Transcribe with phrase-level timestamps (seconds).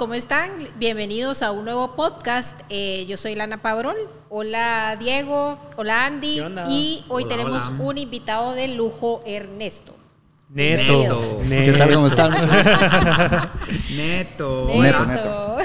[0.00, 0.50] ¿cómo están?
[0.78, 2.58] Bienvenidos a un nuevo podcast.
[2.70, 3.96] Eh, yo soy Lana Pabrol.
[4.30, 6.42] Hola Diego, hola Andy.
[6.70, 9.94] Y hoy tenemos un invitado de lujo, Ernesto.
[10.48, 11.38] Neto.
[11.46, 11.92] ¿Qué tal?
[11.92, 12.32] ¿Cómo están?
[13.94, 14.70] Neto.
[14.74, 15.06] Neto.
[15.06, 15.56] Neto.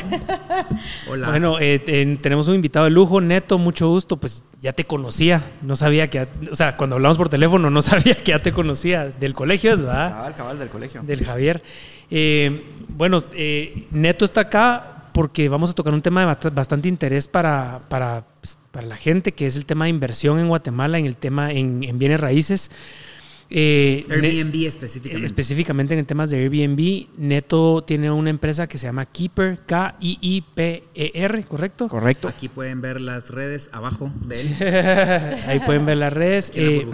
[1.10, 1.30] Hola.
[1.30, 1.80] Bueno, eh,
[2.22, 4.18] tenemos un invitado de lujo, Neto, mucho gusto.
[4.18, 8.16] Pues ya te conocía, no sabía que, o sea, cuando hablamos por teléfono no sabía
[8.16, 10.12] que ya te conocía del colegio, ¿es verdad?
[10.12, 11.04] Cabal, cabal del colegio.
[11.04, 11.64] Del Javier.
[12.10, 17.28] Eh, bueno, eh, Neto está acá porque vamos a tocar un tema de bastante interés
[17.28, 21.06] para, para, pues, para, la gente, que es el tema de inversión en Guatemala, en
[21.06, 22.70] el tema en, en bienes raíces.
[23.50, 25.26] Eh, Airbnb específicamente.
[25.26, 31.88] Específicamente en temas de Airbnb, Neto tiene una empresa que se llama Keeper, K-I-I-P-E-R, ¿correcto?
[31.88, 32.28] Correcto.
[32.28, 34.56] Aquí pueden ver las redes abajo de él.
[35.48, 36.52] Ahí pueden ver las redes.
[36.56, 36.88] Eh,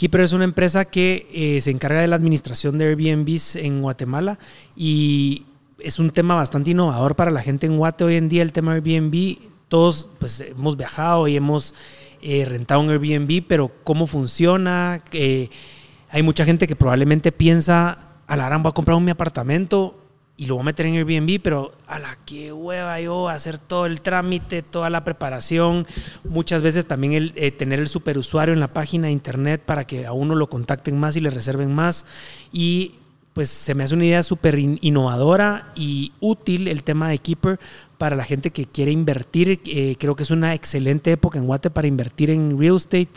[0.00, 4.38] Keeper es una empresa que eh, se encarga de la administración de Airbnbs en Guatemala
[4.74, 5.44] y
[5.78, 8.72] es un tema bastante innovador para la gente en Guate hoy en día, el tema
[8.72, 9.36] Airbnb.
[9.68, 11.74] Todos pues hemos viajado y hemos
[12.22, 15.04] eh, rentado un Airbnb, pero cómo funciona.
[15.12, 19.99] hay mucha gente que probablemente piensa, a la voy a comprar un mi apartamento
[20.40, 23.84] y lo voy a meter en Airbnb, pero a la que hueva yo hacer todo
[23.84, 25.86] el trámite, toda la preparación.
[26.24, 30.06] Muchas veces también el, eh, tener el superusuario en la página de internet para que
[30.06, 32.06] a uno lo contacten más y le reserven más.
[32.52, 32.94] Y
[33.34, 37.60] pues se me hace una idea súper innovadora y útil el tema de Keeper
[37.98, 39.60] para la gente que quiere invertir.
[39.66, 43.10] Eh, creo que es una excelente época en Guate para invertir en real estate.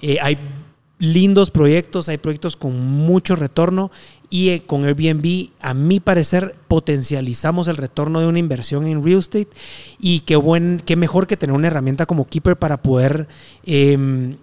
[0.00, 0.38] Eh, hay
[0.98, 3.90] lindos proyectos, hay proyectos con mucho retorno
[4.30, 9.18] y eh, con Airbnb, a mi parecer, potencializamos el retorno de una inversión en real
[9.18, 9.48] estate.
[9.98, 13.26] Y qué, buen, qué mejor que tener una herramienta como Keeper para poder
[13.64, 14.36] em,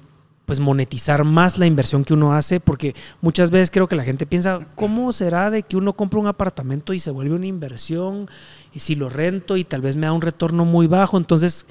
[0.46, 4.26] pues monetizar más la inversión que uno hace, porque muchas veces creo que la gente
[4.26, 8.30] piensa, ¿cómo será de que uno compra un apartamento y se vuelve una inversión?
[8.74, 11.66] Y si lo rento y tal vez me da un retorno muy bajo, entonces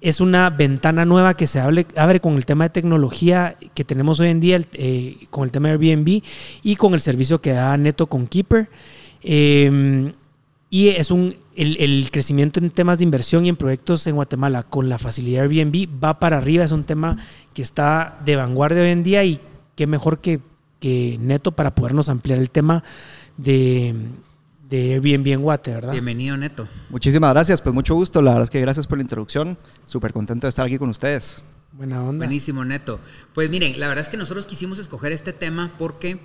[0.00, 4.28] es una ventana nueva que se abre, con el tema de tecnología que tenemos hoy
[4.28, 6.22] en día, eh, con el tema de Airbnb
[6.62, 8.70] y con el servicio que da Neto con Keeper.
[9.22, 10.12] Em,
[10.70, 14.88] y es un, el, crecimiento en temas de inversión y en proyectos en Guatemala con
[14.88, 16.64] la facilidad Airbnb va para arriba.
[16.64, 17.16] Es un tema
[17.52, 19.40] que está de vanguardia hoy en día y
[19.74, 20.40] qué mejor que,
[20.78, 22.84] que Neto para podernos ampliar el tema
[23.36, 23.94] de,
[24.68, 25.92] de Airbnb en Guate, ¿verdad?
[25.92, 26.68] Bienvenido, Neto.
[26.90, 28.20] Muchísimas gracias, pues mucho gusto.
[28.20, 29.56] La verdad es que gracias por la introducción.
[29.86, 31.42] Súper contento de estar aquí con ustedes.
[31.72, 32.26] Buena onda.
[32.26, 33.00] Buenísimo, Neto.
[33.34, 36.20] Pues miren, la verdad es que nosotros quisimos escoger este tema porque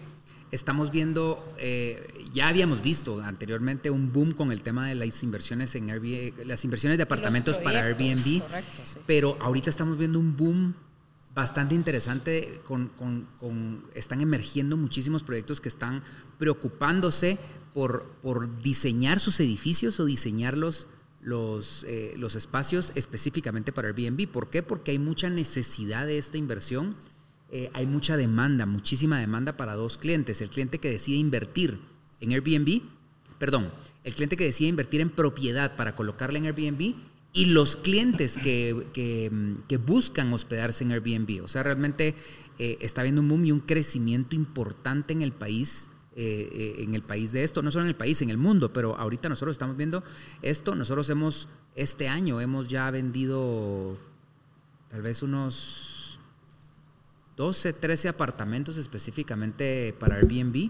[0.52, 5.74] estamos viendo, eh, ya habíamos visto anteriormente un boom con el tema de las inversiones
[5.76, 8.44] en Airbnb, las inversiones de apartamentos para Airbnb,
[9.06, 10.76] pero ahorita estamos viendo un boom
[11.34, 12.92] bastante interesante, con,
[13.96, 16.03] están emergiendo muchísimos proyectos que están
[16.38, 17.40] preocupándose
[17.73, 20.88] por, diseñar sus edificios o diseñar los,
[21.22, 24.28] los, eh, los espacios específicamente para Airbnb.
[24.28, 24.63] ¿Por qué?
[24.63, 26.95] Porque hay mucha necesidad de esta inversión
[27.56, 30.41] eh, hay mucha demanda, muchísima demanda para dos clientes.
[30.41, 31.78] El cliente que decide invertir
[32.19, 32.81] en Airbnb,
[33.38, 33.72] perdón,
[34.03, 36.95] el cliente que decide invertir en propiedad para colocarla en Airbnb
[37.31, 39.29] y los clientes que,
[39.85, 41.44] buscan hospedarse en Airbnb.
[41.44, 42.16] O sea, realmente
[42.57, 45.91] eh, está habiendo un boom y un crecimiento importante en el país.
[46.16, 48.96] Eh, en el país de esto, no solo en el país, en el mundo, pero
[48.97, 50.03] ahorita nosotros estamos viendo
[50.44, 53.97] esto, nosotros hemos, este año hemos ya vendido
[54.90, 56.19] tal vez unos
[57.35, 60.69] 12, 13 apartamentos específicamente para Airbnb,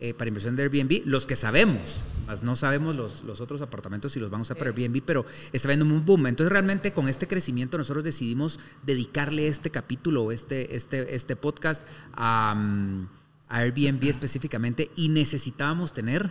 [0.00, 4.12] eh, para inversión de Airbnb, los que sabemos, más no sabemos los, los otros apartamentos
[4.12, 6.28] si los vamos a para Airbnb, pero está viendo un boom.
[6.28, 12.54] Entonces realmente con este crecimiento nosotros decidimos dedicarle este capítulo, este, este, este podcast a,
[12.56, 13.17] mm,
[13.48, 16.30] a Airbnb específicamente y necesitábamos tener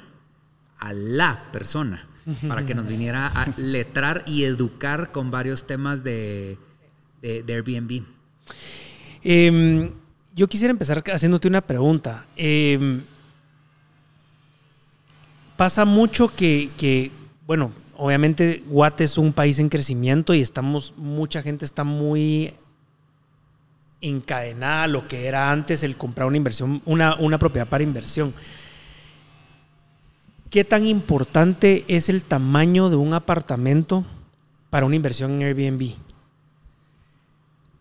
[0.80, 2.06] a la persona
[2.48, 6.58] para que nos viniera a letrar y educar con varios temas de,
[7.22, 8.04] de, de Airbnb.
[9.24, 9.92] Em,
[10.36, 12.26] yo quisiera empezar haciéndote una pregunta.
[12.36, 13.02] Em,
[15.56, 17.12] pasa mucho que,
[17.46, 22.54] bueno, obviamente Guate es un país en crecimiento y estamos, mucha gente está muy
[24.02, 28.34] encadenada a lo que era antes el comprar una inversión, una, una propiedad para inversión.
[30.50, 34.06] ¿Qué tan importante es el tamaño de un apartamento
[34.70, 35.94] para una inversión en Airbnb?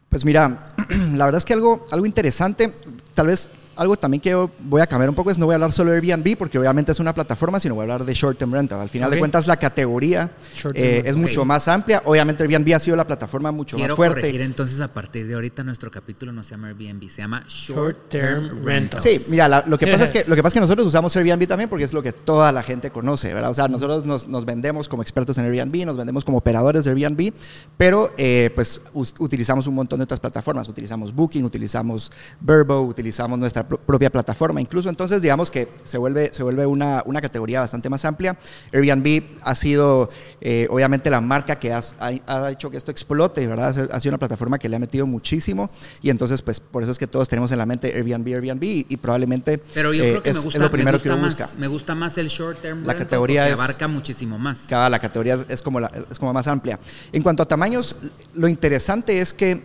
[0.08, 0.72] Pues mira,
[1.14, 2.72] la verdad es que algo, algo interesante,
[3.14, 5.72] tal vez algo también que voy a cambiar un poco es no voy a hablar
[5.72, 8.52] solo de Airbnb porque obviamente es una plataforma, sino voy a hablar de short term
[8.52, 8.80] rental.
[8.80, 10.30] Al final de cuentas la categoría
[10.74, 12.02] eh, es mucho más amplia.
[12.04, 14.20] Obviamente Airbnb ha sido la plataforma mucho más fuerte.
[14.20, 18.08] Corregir entonces a partir de ahorita nuestro capítulo no se llama Airbnb, se llama short
[18.08, 19.00] term rental.
[19.00, 21.46] Sí, mira, lo que pasa es que lo que pasa es que nosotros usamos Airbnb
[21.46, 23.50] también porque es lo que toda la gente conoce, ¿verdad?
[23.50, 26.90] O sea, nosotros nos, nos vendemos como expertos en Airbnb, nos vendemos como operadores de
[26.92, 27.32] Airbnb,
[27.76, 28.82] pero eh, pues
[29.18, 34.88] utilizamos un montón de otras plataformas, utilizamos Booking, utilizamos Verbo, utilizamos nuestra propia plataforma, incluso
[34.88, 38.36] entonces digamos que se vuelve, se vuelve una, una categoría bastante más amplia.
[38.72, 40.10] Airbnb ha sido
[40.40, 43.90] eh, obviamente la marca que ha, ha, hecho que esto explote, ¿verdad?
[43.92, 45.70] Ha sido una plataforma que le ha metido muchísimo
[46.02, 48.96] y entonces pues por eso es que todos tenemos en la mente Airbnb, Airbnb y,
[48.96, 51.48] probablemente Pero yo creo que es, me gusta, lo primero que más, busca.
[51.58, 54.64] Me gusta más el short term la categoría abarca muchísimo más.
[54.68, 56.78] Cada, la categoría es como, la, es como más amplia.
[57.12, 57.96] En cuanto a tamaños,
[58.34, 59.62] lo interesante es que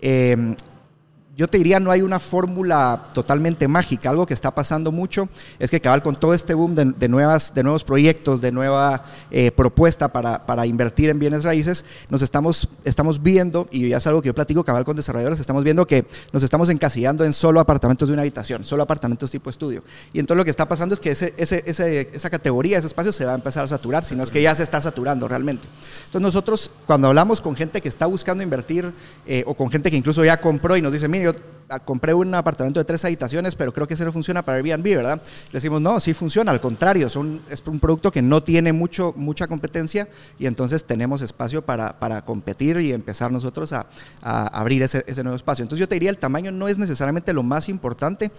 [0.00, 0.54] eh,
[1.40, 4.10] yo te diría, no hay una fórmula totalmente mágica.
[4.10, 7.62] Algo que está pasando mucho es que cabal con todo este boom de, nuevas, de
[7.62, 13.22] nuevos proyectos, de nueva eh, propuesta para, para, invertir en bienes raíces, nos estamos, estamos
[13.22, 16.04] viendo, y ya es algo que yo platico cabal con desarrolladores, estamos viendo que
[16.34, 19.82] nos estamos encasillando en solo apartamentos de una habitación, solo apartamentos tipo estudio.
[20.12, 23.24] Y entonces lo que está pasando es que ese, ese, esa categoría, ese espacio se
[23.24, 25.66] va a empezar a saturar, sino es que ya se está saturando realmente.
[26.00, 28.92] Entonces nosotros, cuando hablamos con gente que está buscando invertir,
[29.26, 31.29] eh, o con gente que incluso ya compró y nos dice, mire,
[31.72, 34.82] Ah, compré un apartamento de tres habitaciones, pero creo que ese no funciona para Airbnb,
[34.82, 35.22] ¿verdad?
[35.24, 39.14] Le decimos, no, sí funciona, al contrario, son, es un producto que no tiene mucho,
[39.16, 43.86] mucha competencia y entonces tenemos espacio para, para competir y empezar nosotros a,
[44.20, 45.62] a abrir ese, ese, nuevo espacio.
[45.62, 48.32] Entonces yo te diría, el tamaño no es necesariamente lo más importante,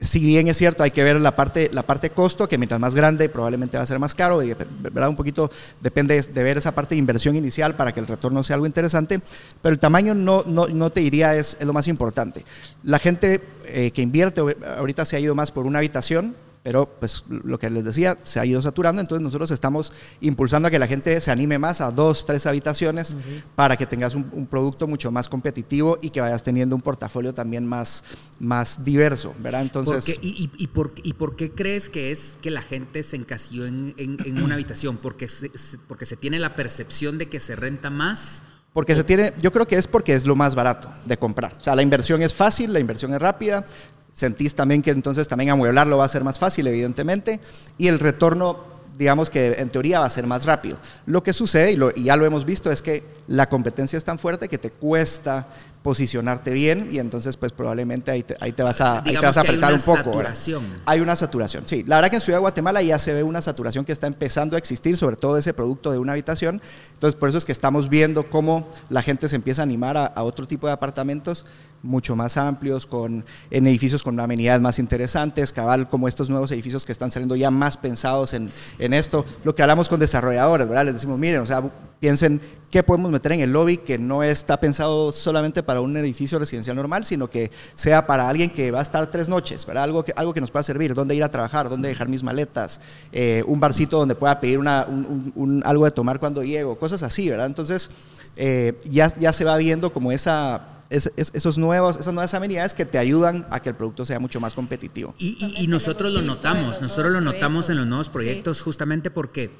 [0.00, 2.94] si bien es cierto, hay que ver la parte, la parte costo, que mientras más
[2.94, 5.08] grande probablemente va a ser más caro, y ¿verdad?
[5.08, 5.50] un poquito
[5.80, 9.20] depende de ver esa parte de inversión inicial para que el retorno sea algo interesante,
[9.62, 12.44] pero el tamaño no, no, no te diría es, lo más importante.
[12.82, 17.24] La gente eh, que invierte ahorita se ha ido más por una habitación, pero pues
[17.28, 20.86] lo que les decía, se ha ido saturando, entonces nosotros estamos impulsando a que la
[20.86, 23.18] gente se anime más a dos, tres habitaciones
[23.54, 27.66] para que tengas un, producto mucho más competitivo y que vayas teniendo un portafolio también
[27.66, 28.02] más,
[28.40, 29.60] más diverso, ¿verdad?
[29.60, 30.18] Entonces...
[30.22, 33.94] y, y, por, ¿Y por qué crees que es que la gente se encasilló en,
[33.98, 34.96] en, una habitación?
[34.96, 35.50] ¿Porque se,
[35.86, 38.42] ¿Porque se tiene la percepción de que se renta más?
[38.72, 41.52] Porque se tiene, yo creo que es porque es lo más barato de comprar.
[41.58, 43.66] O sea, la inversión es fácil, la inversión es rápida,
[44.14, 47.40] Sentís también que entonces también amueblarlo va a ser más fácil, evidentemente,
[47.76, 48.60] y el retorno,
[48.96, 50.78] digamos que en teoría va a ser más rápido.
[51.04, 54.20] Lo que sucede, y, y ya lo hemos visto, es que la competencia es tan
[54.20, 55.48] fuerte que te cuesta
[55.84, 59.36] posicionarte bien y entonces pues probablemente ahí te, ahí te vas a, ahí te vas
[59.36, 59.98] a apretar un poco.
[60.14, 60.64] Saturación.
[60.86, 61.84] Hay una saturación, sí.
[61.86, 64.56] La verdad que en Ciudad de Guatemala ya se ve una saturación que está empezando
[64.56, 66.62] a existir, sobre todo ese producto de una habitación.
[66.94, 70.22] Entonces por eso es que estamos viendo cómo la gente se empieza a animar a,
[70.22, 71.44] otro tipo de apartamentos
[71.82, 76.86] mucho más amplios, con, en edificios con amenidades más interesantes, cabal, como estos nuevos edificios
[76.86, 79.26] que están saliendo ya más pensados en, en esto.
[79.44, 80.86] Lo que hablamos con desarrolladores, ¿verdad?
[80.86, 81.62] Les decimos, miren, o sea,
[82.00, 82.40] piensen
[82.74, 86.74] qué podemos meter en el lobby que no está pensado solamente para un edificio residencial
[86.74, 89.84] normal, sino que sea para alguien que va a estar tres noches, ¿verdad?
[89.84, 92.80] Algo que, algo que nos pueda servir, dónde ir a trabajar, dónde dejar mis maletas,
[93.12, 97.30] eh, un barcito donde pueda pedir una, un, algo de tomar cuando llego, cosas así,
[97.30, 97.46] ¿verdad?
[97.46, 97.92] Entonces,
[98.34, 102.98] eh, ya, ya se va viendo como esa esos nuevos, esas nuevas amenidades que te
[102.98, 105.14] ayudan a que el producto sea mucho más competitivo.
[105.18, 109.50] Y, nosotros lo notamos, nosotros lo notamos en los nuevos proyectos justamente porque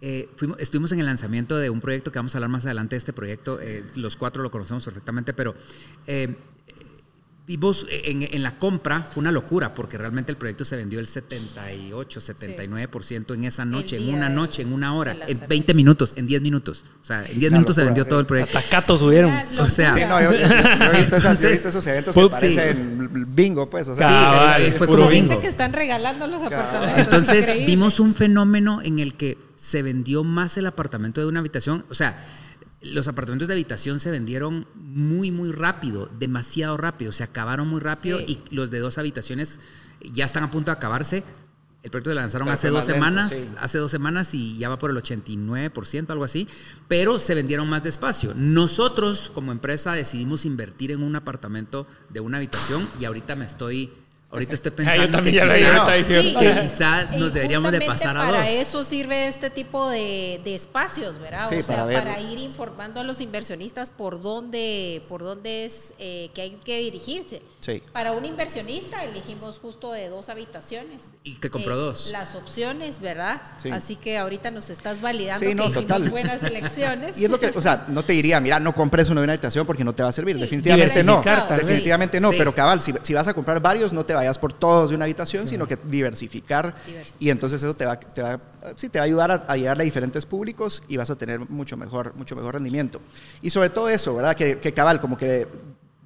[0.00, 0.28] eh,
[0.58, 3.12] estuvimos en el lanzamiento de un proyecto que vamos a hablar más adelante de este
[3.12, 3.60] proyecto.
[3.60, 5.54] Eh, los cuatro lo conocemos perfectamente, pero
[6.06, 6.34] eh,
[7.50, 12.20] vimos en, la compra, fue una locura porque realmente el proyecto se vendió el 78,
[12.20, 16.42] 79% en esa noche, en una noche, en una hora, en 20 minutos, en 10
[16.42, 16.84] minutos.
[17.02, 18.56] O sea, en 10 minutos se vendió todo el proyecto.
[18.56, 19.34] Hasta catos subieron.
[19.58, 23.88] O sea, sí, no, yo, he, visto esos eventos que parecen bingo, pues.
[23.88, 25.40] O sea, sí, fue como bingo.
[25.40, 26.98] que están regalando los apartamentos.
[26.98, 31.84] Entonces, vimos un fenómeno en el que se vendió más el apartamento de una habitación.
[31.90, 32.16] O sea,
[32.82, 38.20] los apartamentos de habitación se vendieron muy, muy rápido, demasiado rápido, se acabaron muy rápido
[38.20, 39.60] y los de dos habitaciones
[40.00, 41.22] ya están a punto de acabarse.
[41.82, 44.96] El proyecto lo lanzaron hace dos semanas, hace dos semanas y ya va por el
[44.98, 46.46] 89%, algo así,
[46.88, 48.34] pero se vendieron más despacio.
[48.34, 53.92] Nosotros como empresa decidimos invertir en un apartamento de una habitación y ahorita me estoy
[54.32, 55.32] Ahorita estoy pensando que,
[56.62, 58.36] quizá, nos deberíamos de pasar a dos.
[58.36, 61.52] Para eso sirve este tipo de, espacios, ¿verdad?
[61.52, 66.42] o sea, para, ir informando a los inversionistas por dónde, por dónde es eh, que
[66.42, 67.42] hay que dirigirse.
[67.92, 71.10] Para un inversionista elegimos justo de dos habitaciones.
[71.24, 72.10] Y que compró eh, dos.
[72.10, 73.40] Las opciones, ¿verdad?
[73.72, 77.16] Así que ahorita nos estás validando que hicimos buenas elecciones.
[77.20, 79.84] Y es lo que, o sea, no te diría, mira, no compres una habitación porque
[79.84, 80.38] no te va a servir.
[80.38, 81.22] definitivamente no.
[81.50, 84.52] definitivamente no, pero cabal, si, si vas a comprar varios, no te va vayas por
[84.52, 86.74] todos de una habitación, sino que diversificar.
[87.18, 88.40] Y entonces eso te va, te va,
[88.76, 91.76] sí, te va a ayudar a, llegar a diferentes públicos y vas a tener mucho
[91.76, 93.00] mejor, mucho mejor rendimiento.
[93.42, 94.36] Y sobre todo eso, ¿verdad?
[94.36, 95.46] Que, que cabal, como que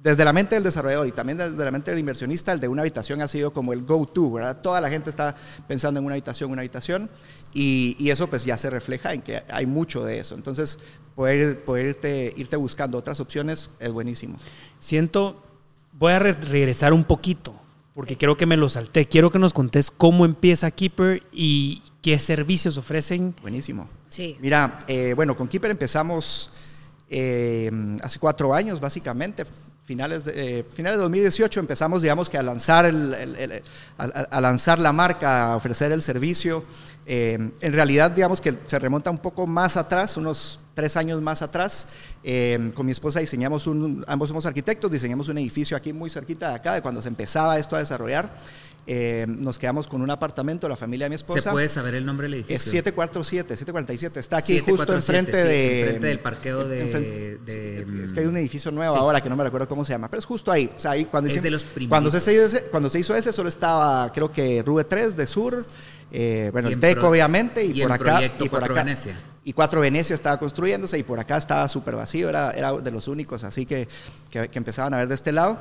[0.05, 2.83] desde la mente del desarrollador y también desde la mente del inversionista, el de una
[2.83, 4.61] habitación ha sido como el go-to, ¿verdad?
[4.61, 5.35] Toda la gente está
[5.67, 7.09] pensando en una habitación, una habitación,
[7.55, 10.35] y, y, eso pues ya se refleja en que hay mucho de eso.
[10.35, 10.77] Entonces,
[11.15, 14.35] poder, poder irte, irte buscando otras opciones es buenísimo.
[14.77, 15.41] Siento,
[15.93, 17.55] voy a regresar un poquito,
[17.95, 19.07] porque creo que me lo salté.
[19.07, 23.33] Quiero que nos contés cómo empieza Keeper y qué servicios ofrecen.
[23.41, 23.89] Buenísimo.
[24.09, 24.37] Sí.
[24.41, 26.51] Mira, eh, bueno, con Keeper empezamos
[27.09, 27.71] eh,
[28.03, 29.45] hace cuatro años, básicamente
[29.85, 33.63] finales de, eh, finales de 2018 empezamos, digamos que a lanzar, el,
[33.97, 36.63] a, lanzar la marca, a ofrecer el servicio.
[37.05, 41.41] Eh, en realidad, digamos que se remonta un poco más atrás, unos tres años más
[41.41, 41.87] atrás.
[42.23, 46.49] Eh, con mi esposa diseñamos un, ambos somos arquitectos, diseñamos un edificio aquí muy cerquita
[46.49, 48.29] de acá, de cuando se empezaba esto a desarrollar.
[48.87, 51.41] Eh, nos quedamos con un apartamento, la familia de mi esposa.
[51.41, 52.55] ¿Se puede saber el nombre del edificio?
[52.55, 54.19] Es 747, 747.
[54.19, 55.79] Está aquí justo enfrente de...
[55.81, 57.39] Enfrente del parqueo de...
[58.05, 60.19] es que hay un edificio nuevo ahora que no me recuerdo cómo se llama, pero
[60.19, 60.69] es justo ahí.
[60.75, 63.31] O sea, ahí cuando, es de los cuando, se hizo ese, cuando se hizo ese,
[63.31, 65.65] solo estaba, creo que Rube 3 de Sur,
[66.11, 68.21] eh, bueno, el TEC obviamente, y, por acá...
[68.39, 69.15] Y por acá Venecia.
[69.43, 73.07] Y Cuatro Venecia estaba construyéndose y por acá estaba súper vacío, era, era de los
[73.07, 73.87] únicos, así que,
[74.31, 75.59] que, que empezaban a ver de este lado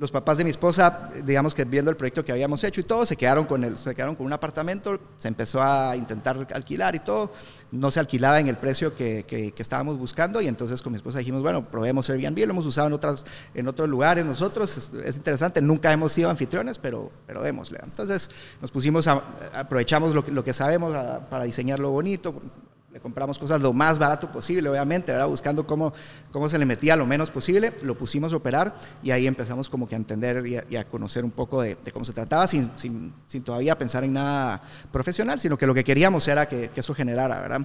[0.00, 3.04] los papás de mi esposa, digamos que viendo el proyecto que habíamos hecho y todo,
[3.04, 7.30] se quedaron con se quedaron con un apartamento, se empezó a intentar alquilar y todo,
[7.70, 11.18] no se alquilaba en el precio que, que, estábamos buscando y entonces con mi esposa
[11.18, 15.60] dijimos, bueno, probemos Airbnb, lo hemos usado en, otras, en otros lugares nosotros, es, interesante,
[15.60, 17.80] nunca hemos sido anfitriones, pero, pero démosle.
[17.84, 18.30] Entonces
[18.62, 20.96] nos pusimos, a, aprovechamos lo, lo que sabemos
[21.28, 22.34] para diseñarlo bonito,
[22.92, 25.28] le compramos cosas lo más barato posible, obviamente, ¿verdad?
[25.28, 25.92] buscando cómo,
[26.32, 29.86] cómo se le metía lo menos posible, lo pusimos a operar y ahí empezamos como
[29.86, 33.42] que a entender y a, conocer un poco de, cómo se trataba sin, sin, sin,
[33.42, 37.40] todavía pensar en nada profesional, sino que lo que queríamos era que, que eso generara,
[37.40, 37.60] ¿verdad?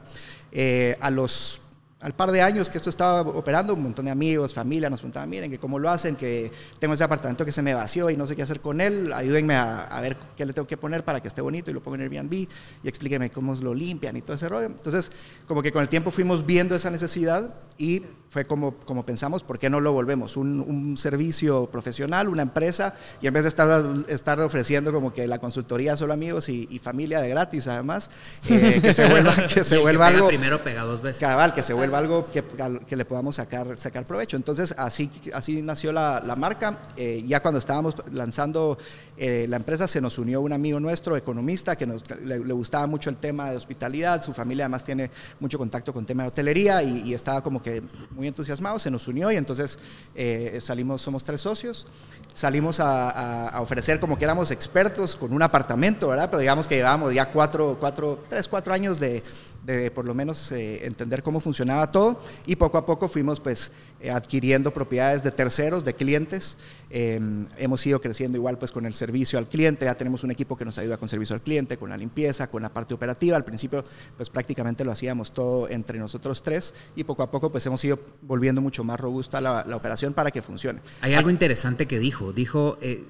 [0.52, 1.62] Eh, a los
[2.02, 5.30] al par de años que esto estaba operando, un montón de amigos, familia nos preguntaban,
[5.30, 8.28] miren, que cómo lo hacen, que tengo ese apartamento que se me vació y no
[8.28, 11.28] sé qué hacer con él, ayúdenme a, ver qué le tengo que poner para que
[11.28, 12.48] esté bonito y lo pongo en Airbnb y
[12.84, 14.68] explíquenme cómo lo limpian y todo ese rollo.
[14.68, 15.12] Entonces,
[15.48, 18.04] como que con el tiempo fuimos viendo esa necesidad y
[18.36, 20.36] fue como, como pensamos, ¿por qué no lo volvemos?
[20.36, 25.40] Un, servicio profesional, una empresa, y en vez de estar, estar ofreciendo como que la
[25.40, 28.12] consultoría solo amigos y, familia de gratis, además,
[28.50, 30.28] eh, que se vuelva, que se vuelva algo...
[30.28, 31.22] Primero pega dos veces.
[31.22, 32.44] Cabal, que se vuelva algo que,
[32.88, 34.38] que, le podamos sacar, sacar provecho.
[34.38, 36.80] Entonces, así, así nació la, la marca.
[36.98, 38.78] Eh, ya cuando estábamos lanzando
[39.18, 43.10] eh, la empresa, se nos unió un amigo nuestro, economista, que nos, le, gustaba mucho
[43.10, 45.10] el tema de hospitalidad, su familia además tiene
[45.40, 49.08] mucho contacto con tema de hotelería y, y estaba como que muy entusiasmado, se nos
[49.08, 49.78] unió y entonces
[50.14, 51.88] eh, salimos, somos tres socios,
[52.34, 56.30] salimos a, ofrecer como que éramos expertos con un apartamento, ¿verdad?
[56.30, 59.24] Pero digamos que llevábamos ya cuatro, cuatro, tres, cuatro años de,
[59.64, 63.72] de por lo menos eh, entender cómo funcionaba todo y poco a poco fuimos pues
[64.02, 66.58] eh, adquiriendo propiedades de terceros, de clientes.
[66.90, 70.58] Em, hemos ido creciendo igual pues con el servicio al cliente, ya tenemos un equipo
[70.58, 73.38] que nos ayuda con servicio al cliente, con la limpieza, con la parte operativa.
[73.38, 73.84] Al principio
[74.18, 78.00] pues prácticamente lo hacíamos todo entre nosotros tres y poco a poco pues hemos ido
[78.22, 80.82] volviendo mucho más robusta la, operación para que funcione.
[81.02, 83.04] Hay algo interesante que dijo, dijo eh,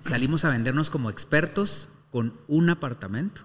[0.00, 3.42] salimos a vendernos como expertos con un apartamento.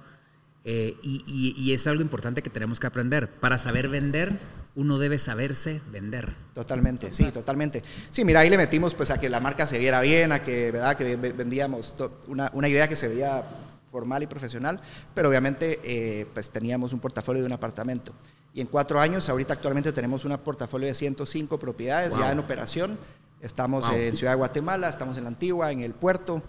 [0.67, 3.29] Eh, y, es algo importante que tenemos que aprender.
[3.29, 4.39] Para saber vender,
[4.73, 6.33] uno debe saberse vender.
[6.55, 7.83] Totalmente, sí, totalmente.
[8.09, 10.71] Sí, mira, ahí le metimos pues a que la marca se viera bien, a que,
[10.71, 10.97] ¿verdad?
[10.97, 11.93] que vendíamos
[12.27, 13.43] una, una idea que se veía
[13.91, 14.81] formal y profesional,
[15.13, 18.11] pero obviamente eh, pues teníamos un portafolio de un apartamento.
[18.53, 22.97] Y en cuatro años, ahorita actualmente tenemos un portafolio de 105 propiedades ya en operación.
[23.39, 26.41] Estamos en Ciudad de Guatemala, estamos en la Antigua, en el puerto,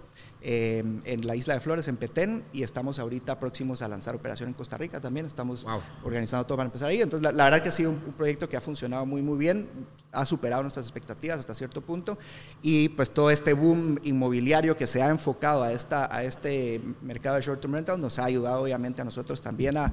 [0.43, 4.51] Em, en la isla de Flores, en Petén, y estamos ahorita próximos a lanzar operación
[4.51, 5.27] en Costa Rica también.
[5.27, 5.67] Estamos
[6.05, 7.01] organizando todo para empezar ahí.
[7.01, 9.69] Entonces, la, verdad que ha sido un, proyecto que ha funcionado muy, muy bien,
[10.13, 12.17] ha superado nuestras expectativas hasta cierto punto,
[12.63, 17.37] y pues todo este boom inmobiliario que se ha enfocado a, esta, a este mercado
[17.37, 19.93] de short-term rental nos ha ayudado obviamente a nosotros también a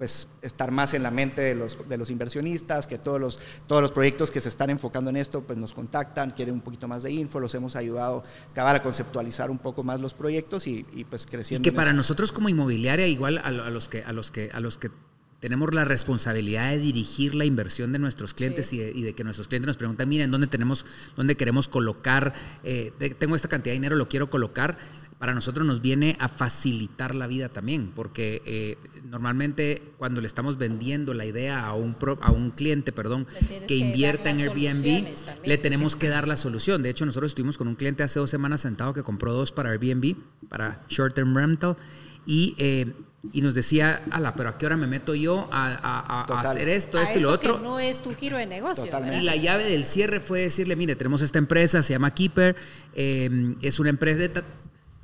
[0.00, 3.82] pues estar más en la mente de los, de los inversionistas, que todos los, todos
[3.82, 7.02] los proyectos que se están enfocando en esto, pues nos contactan, quieren un poquito más
[7.02, 11.04] de info, los hemos ayudado acabar a conceptualizar un poco más los proyectos y, y
[11.04, 11.68] pues creciendo.
[11.68, 14.78] Y que para nosotros como inmobiliaria, igual a, los que, a los que, a los
[14.78, 14.90] que
[15.38, 19.66] tenemos la responsabilidad de dirigir la inversión de nuestros clientes y, de, que nuestros clientes
[19.66, 22.32] nos preguntan, miren, ¿dónde tenemos, dónde queremos colocar?
[22.64, 24.78] Eh, tengo esta cantidad de dinero, lo quiero colocar
[25.20, 30.56] para nosotros nos viene a facilitar la vida también, porque eh, normalmente cuando le estamos
[30.56, 33.26] vendiendo la idea a un, a un cliente perdón,
[33.68, 35.08] que invierta en Airbnb,
[35.44, 36.82] le tenemos que dar la solución.
[36.82, 39.68] De hecho, nosotros estuvimos con un cliente hace dos semanas sentado que compró dos para
[39.68, 40.16] Airbnb,
[40.48, 41.76] para Short Term Rental,
[42.24, 42.54] y...
[42.56, 42.90] Eh,
[43.34, 47.18] y nos decía, ala, pero ¿a qué hora me meto yo a, hacer esto, esto
[47.18, 47.58] y lo otro?
[47.58, 48.90] no es tu giro de negocio.
[49.12, 52.56] Y la llave del cierre fue decirle, mire, tenemos esta empresa, se llama Keeper,
[52.94, 54.42] eh, es una empresa de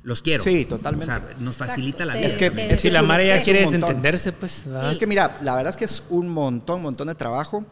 [0.03, 0.43] los quiero.
[0.43, 1.11] Sí, totalmente.
[1.11, 2.27] O sea, nos facilita la vida.
[2.27, 4.67] Es que si la Mara ya quiere desentenderse, pues.
[4.89, 7.65] Es que mira, la verdad es que es un montón, montón de trabajo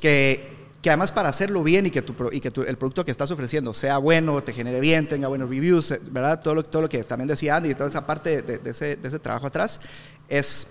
[0.00, 0.46] que,
[0.82, 3.72] que además para hacerlo bien y que, tu, y que el producto que estás ofreciendo
[3.72, 6.40] sea bueno, te genere bien, tenga buenos reviews, ¿verdad?
[6.40, 9.08] Todo lo, todo lo que también decía Andy y toda esa parte de, ese, de
[9.08, 9.80] ese trabajo atrás
[10.28, 10.68] es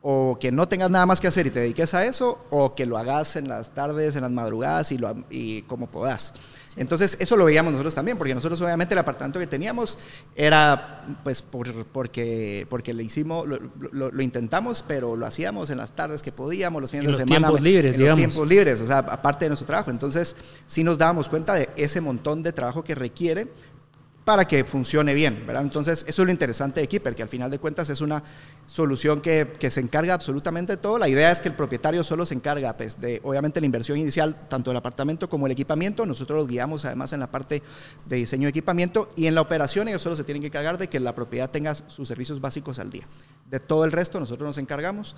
[0.00, 2.86] o que no tengas nada más que hacer y te dediques a eso, o que
[2.86, 6.34] lo hagas en las tardes, en las madrugadas y, lo, y como puedas.
[6.76, 9.98] Entonces, eso lo veíamos nosotros también, porque nosotros obviamente el apartamento que teníamos
[10.36, 13.46] era, pues, porque, porque le hicimos,
[13.90, 17.48] lo, intentamos, pero lo hacíamos en las tardes que podíamos, los fines de semana.
[17.48, 18.20] Tiempos libres, en digamos.
[18.20, 19.90] los tiempos libres, o sea, aparte de nuestro trabajo.
[19.90, 20.36] Entonces,
[20.66, 23.48] sí nos dábamos cuenta de ese montón de trabajo que requiere
[24.28, 25.62] para que funcione bien, ¿verdad?
[25.62, 28.22] Entonces, eso es lo interesante de Keeper, que al final de cuentas es una
[28.66, 30.98] solución que, se encarga absolutamente de todo.
[30.98, 34.46] La idea es que el propietario solo se encarga, pues, de, obviamente, la inversión inicial,
[34.50, 36.04] tanto del apartamento como el equipamiento.
[36.04, 37.62] Nosotros los guiamos, además, en la parte
[38.04, 40.88] de diseño de equipamiento y en la operación ellos solo se tienen que encargar de
[40.88, 43.06] que la propiedad tenga sus servicios básicos al día.
[43.50, 45.16] De todo el resto, nosotros nos encargamos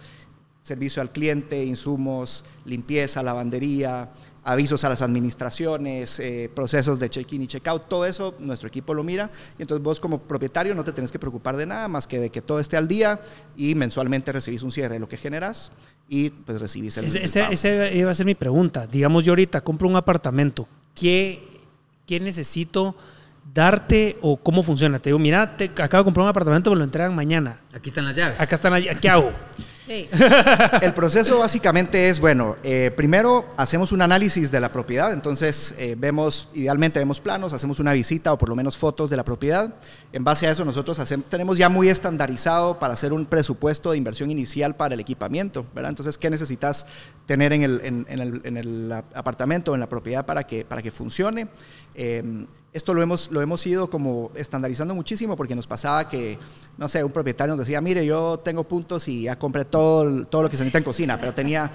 [0.63, 4.11] servicio al cliente, insumos, limpieza, lavandería,
[4.45, 9.03] avisos a las administraciones, eh, procesos de check-in y check-out, todo eso nuestro equipo lo
[9.03, 12.19] mira y entonces vos como propietario no te tenés que preocupar de nada más que
[12.21, 13.21] de que todo esté al día
[13.57, 15.73] y mensualmente recibís un cierre de lo que generas
[16.09, 17.05] y pues recibís el...
[17.07, 18.87] Ese, ese, iba a ser mi pregunta.
[18.87, 21.43] Digamos yo ahorita compro un apartamento, ¿qué,
[22.07, 22.97] qué necesito?
[23.53, 25.01] darte o cómo funciona.
[25.01, 27.59] Te digo, mira, te acabo de comprar un apartamento, me lo entregan mañana.
[27.75, 28.41] Aquí están las llaves.
[28.41, 29.01] Acá están las llaves.
[29.01, 29.33] ¿Qué hago?
[30.83, 35.97] El proceso básicamente es, bueno, eh, primero hacemos un análisis de la propiedad, entonces eh,
[35.99, 39.75] vemos, idealmente vemos planos, hacemos una visita o por lo menos fotos de la propiedad.
[40.13, 44.31] En base a eso nosotros tenemos ya muy estandarizado para hacer un presupuesto de inversión
[44.31, 45.67] inicial para el equipamiento.
[45.75, 46.87] Entonces, ¿qué necesitas
[47.27, 51.49] tener en el, en, el, en apartamento, la propiedad para que, funcione?
[51.97, 56.39] Eh, esto lo hemos, lo hemos ido como estandarizando muchísimo porque nos pasaba que,
[56.81, 60.43] no sé, un propietario nos decía, mire, yo tengo puntos y ya compré todo, todo
[60.45, 61.71] lo que se necesita en cocina, pero tenía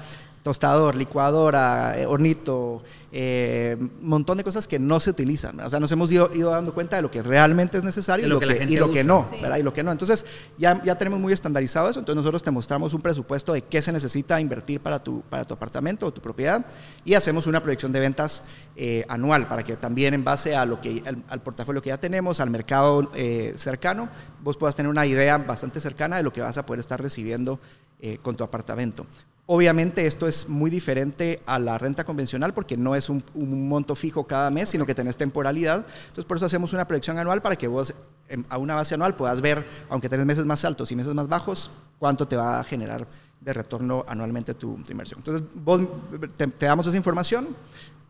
[0.46, 5.60] tostador, licuadora, eh, hornito, eh, un montón de cosas que no se utilizan.
[5.60, 8.30] O sea, nos hemos ido, ido dando cuenta de lo que realmente es necesario y
[8.30, 9.58] lo, que, y lo que, no, ¿verdad?
[9.58, 9.92] Y lo que no.
[9.92, 10.24] Entonces,
[10.56, 11.98] ya, ya tenemos muy estandarizado eso.
[11.98, 15.56] Entonces, nosotros te mostramos un presupuesto de qué se necesita invertir para tu, para tu
[15.56, 16.64] apartamento o tu propiedad
[17.04, 18.44] y hacemos una proyección de ventas
[18.76, 22.40] eh, anual para que también en base a lo que, al, portafolio que ya tenemos,
[22.40, 23.10] al mercado
[23.56, 24.10] cercano,
[24.44, 27.60] vos puedas tener una idea bastante cercana de lo que vas a poder estar recibiendo
[28.22, 29.08] con tu apartamento.
[29.48, 34.26] Obviamente esto es muy diferente a la renta convencional porque no es un, monto fijo
[34.26, 35.86] cada mes, sino que tenés temporalidad.
[35.88, 37.94] Entonces por eso hacemos una proyección anual para que vos
[38.50, 41.70] a una base anual puedas ver, aunque tenés meses más altos y meses más bajos,
[42.00, 43.08] cuánto te va a generar
[43.40, 45.20] de retorno anualmente tu, inversión.
[45.20, 45.82] Entonces vos
[46.38, 47.50] te damos esa información,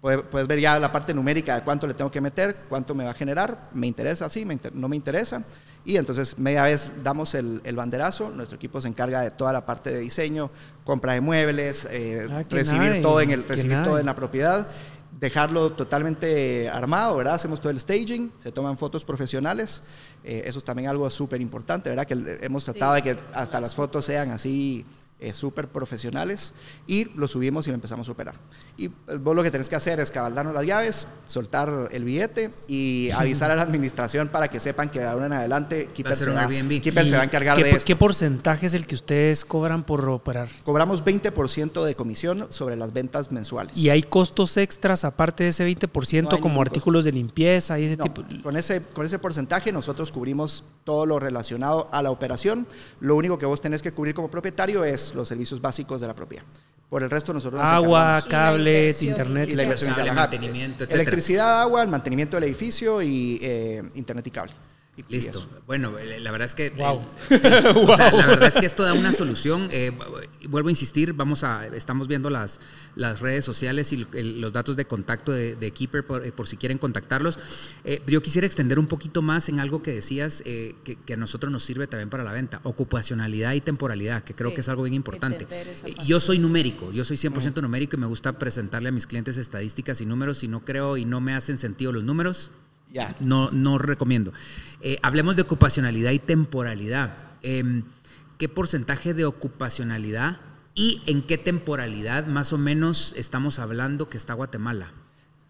[0.02, 3.12] Puedes, ver ya la parte numérica de cuánto le tengo que meter, cuánto me va
[3.12, 5.44] a generar, me interesa, sí, no me interesa.
[5.84, 9.92] Y entonces media vez damos el, banderazo, nuestro equipo se encarga de toda la parte
[9.92, 10.52] de diseño,
[10.84, 14.68] compra de muebles, eh, ah, recibir, todo en, el, recibir todo en la propiedad.
[15.20, 17.36] Dejarlo totalmente armado, ¿verdad?
[17.36, 19.82] Hacemos todo el staging, se toman fotos profesionales,
[20.24, 22.06] eh, eso es también algo súper importante, ¿verdad?
[22.06, 24.86] Que hemos tratado de que hasta las fotos sean así
[25.18, 26.54] eh, súper profesionales
[26.88, 28.36] y lo subimos y lo empezamos a operar.
[28.76, 32.52] Y pues, vos lo que tenés que hacer es cabaldarnos las llaves, soltar el billete
[32.68, 36.32] y avisar a la administración para que sepan que de ahora en adelante Keeper, se
[36.32, 40.50] va, a encargar de ¿Qué porcentaje es el que ustedes cobran por operar?
[40.66, 43.78] Cobramos 20% de comisión sobre las ventas mensuales.
[43.78, 48.22] ¿Y hay costos extras aparte de ese 20% como artículos de limpieza y ese tipo?
[48.44, 52.68] Con ese, con ese porcentaje nosotros cubrimos todo lo relacionado a la operación.
[53.00, 56.16] Lo único que vos tenés que cubrir como propietario es los servicios básicos de la
[56.16, 56.44] propiedad.
[56.90, 59.50] Por el resto nosotros Agua, cables, internet.
[59.50, 64.54] Y la inversión mantenimiento, Electricidad, agua, el mantenimiento del edificio y eh, internet y cable.
[65.10, 65.46] Listo.
[65.68, 66.70] Bueno, la verdad es que.
[66.70, 67.06] Wow.
[67.30, 69.68] la verdad es que esto da una solución.
[69.72, 69.92] Eh,
[70.48, 72.62] vuelvo a insistir, vamos a, estamos viendo las,
[72.96, 76.78] las redes sociales y los datos de contacto de, Keeper por, eh, por, si quieren
[76.78, 77.38] contactarlos.
[77.84, 81.52] Eh, yo quisiera extender un poquito más en algo que decías que, que, a nosotros
[81.52, 84.94] nos sirve también para la venta: ocupacionalidad y temporalidad, que creo que es algo bien
[84.94, 85.46] importante.
[86.06, 90.00] Yo soy numérico, yo soy 100% numérico y me gusta presentarle a mis clientes estadísticas
[90.00, 90.38] y números.
[90.38, 92.52] Si no creo y no me hacen sentido los números,
[93.20, 94.34] No, no recomiendo.
[94.82, 97.18] Eh, hablemos de ocupacionalidad y temporalidad.
[97.42, 97.84] Em,
[98.38, 100.42] ¿Qué porcentaje de ocupacionalidad
[100.74, 104.92] y en qué temporalidad más o menos estamos hablando que está Guatemala?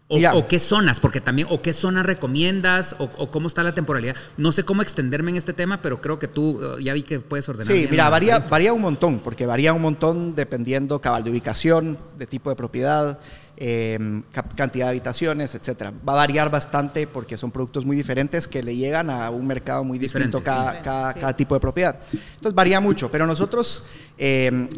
[0.08, 4.14] O, qué zonas, porque también, o qué zonas recomiendas, o, cómo está la temporalidad.
[4.36, 7.18] No sé cómo extenderme en este tema, pero creo que tú uh, ya vi que
[7.18, 7.74] puedes ordenar.
[7.74, 12.26] Sí, mira, varía, varía un montón, porque varía un montón dependiendo cabal de ubicación, de
[12.26, 13.18] tipo de propiedad,
[13.56, 14.22] em,
[14.54, 15.92] cantidad de habitaciones, etcétera.
[16.06, 19.84] Va a variar bastante porque son productos muy diferentes que le llegan a un mercado
[19.84, 21.98] muy distinto cada, cada, tipo de propiedad.
[22.12, 23.84] Entonces varía mucho, pero nosotros,
[24.18, 24.68] em,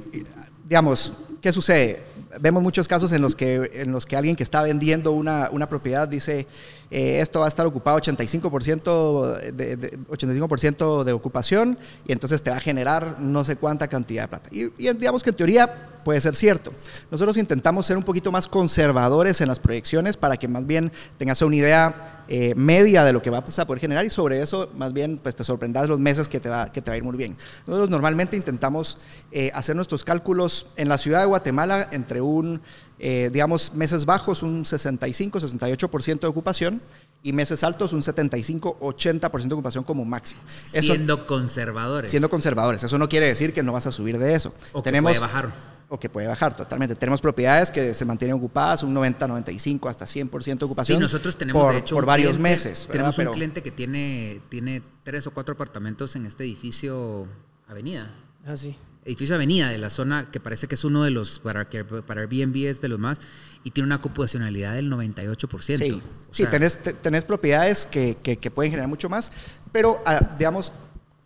[0.64, 2.02] digamos, ¿qué sucede?
[2.40, 5.66] vemos muchos casos en los que, en los que alguien que está vendiendo una, una
[5.66, 6.46] propiedad dice,
[6.90, 12.50] eh, esto va a estar ocupado 85%, de, de, 85 de ocupación y entonces te
[12.50, 14.48] va a generar no sé cuánta cantidad de plata.
[14.52, 16.72] Y, y digamos que en teoría puede ser cierto.
[17.10, 21.42] Nosotros intentamos ser un poquito más conservadores en las proyecciones para que más bien tengas
[21.42, 24.92] una idea eh, media de lo que va a poder generar y sobre eso más
[24.92, 27.16] bien pues te sorprendas los meses que te va, que te va a ir muy
[27.16, 27.36] bien.
[27.66, 28.98] Nosotros normalmente intentamos
[29.32, 32.60] eh, hacer nuestros cálculos en la ciudad de Guatemala entre un,
[32.98, 36.82] eh, digamos, meses bajos, un 65, 68% de ocupación
[37.22, 40.40] y meses altos un 75, 80% de ocupación como máximo.
[40.48, 42.10] siendo conservadores.
[42.10, 42.84] Siendo conservadores.
[42.84, 44.52] Eso no quiere decir que no vas a subir de eso.
[44.72, 45.52] O Tenemos, que puede bajar
[45.88, 46.94] o que puede bajar totalmente.
[46.94, 50.98] Tenemos propiedades que se mantienen ocupadas, un 90, 95, hasta 100% de ocupación.
[50.98, 52.88] Sí, nosotros tenemos por, de hecho por varios meses.
[52.90, 57.26] Tenemos un cliente que tiene, tiene tres o cuatro apartamentos en este edificio
[57.66, 58.10] Avenida.
[58.46, 58.76] Ah, sí.
[59.08, 61.66] Edificio Avenida de la zona que parece que es uno de los, para,
[62.06, 63.20] para Airbnb es de los más,
[63.64, 65.76] y tiene una ocupacionalidad del 98%.
[65.78, 69.32] Sí, sí tenés, tenés, propiedades que, que, pueden generar mucho más,
[69.72, 70.72] pero ah, digamos,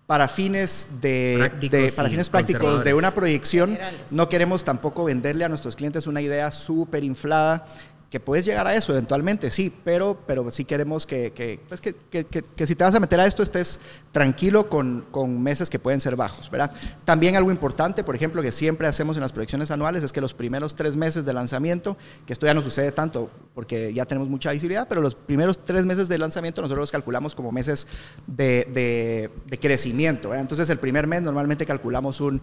[0.07, 3.77] para fines de, prácticos, para fines prácticos de una proyección,
[4.13, 7.67] no queremos tampoco venderle a nuestros clientes una idea súper inflada
[8.13, 11.95] que puedes llegar a eso eventualmente, sí, pero, pero sí queremos que, que, pues que,
[11.95, 15.99] que, si te vas a meter a esto estés tranquilo con, con, meses que pueden
[15.99, 16.73] ser bajos, ¿verdad?
[17.07, 20.35] También algo importante, por ejemplo, que siempre hacemos en las proyecciones anuales es que los
[20.35, 21.97] primeros tres meses de lanzamiento,
[22.27, 25.87] que esto ya no sucede tanto porque ya tenemos mucha visibilidad, pero los primeros tres
[25.87, 27.87] meses de lanzamiento nosotros los calculamos como meses
[28.27, 30.35] de, de, crecimiento.
[30.35, 32.43] Entonces el primer mes normalmente calculamos un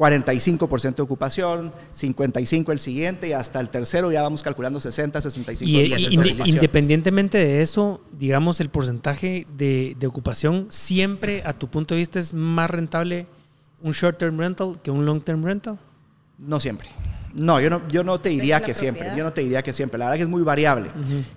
[0.00, 5.70] 45% de ocupación, 55 el siguiente y hasta el tercero ya vamos calculando 60, 65
[5.70, 12.18] y, Independientemente de eso, digamos, el porcentaje de, ocupación siempre, a tu punto de vista,
[12.18, 13.26] es más rentable
[13.82, 15.78] un short-term rental que un long-term rental?
[16.38, 16.88] No siempre.
[17.34, 19.12] No, yo no, yo no te diría que siempre.
[19.14, 19.98] Yo no te diría que siempre.
[19.98, 20.90] La verdad que es muy variable.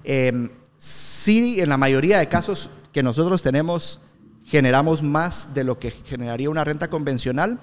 [0.05, 0.47] Em,
[0.77, 3.99] sí, en la mayoría de casos que nosotros tenemos,
[4.45, 7.59] generamos más de lo que generaría una renta convencional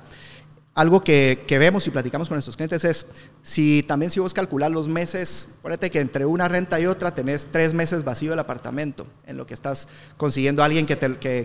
[0.75, 3.07] algo que, vemos y platicamos con nuestros clientes es,
[3.43, 7.49] si también si vos calcular los meses, acuérdate que entre una renta y otra tenés
[7.51, 10.97] tres meses vacío el apartamento, en lo que estás consiguiendo a alguien que,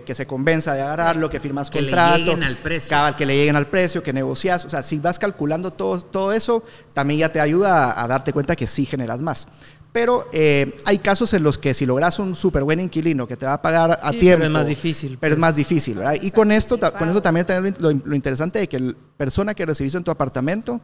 [0.04, 2.12] que, se convenza de agarrarlo, que firmas que contrato.
[2.12, 3.16] Que le lleguen al precio.
[3.16, 4.64] que le lleguen al precio, que negocias.
[4.64, 8.54] O sea, si vas calculando todo, todo eso, también ya te ayuda a darte cuenta
[8.54, 9.48] que sí generas más
[9.92, 13.46] pero eh, hay casos en los que si logras un súper buen inquilino que te
[13.46, 14.38] va a pagar a tiempo.
[14.38, 15.18] Pero es más difícil.
[15.20, 15.40] Pero es pues.
[15.40, 16.16] más difícil, ¿verdad?
[16.20, 19.64] Y con esto, con eso también tener lo, lo, interesante de que la persona que
[19.64, 20.80] recibiste en tu apartamento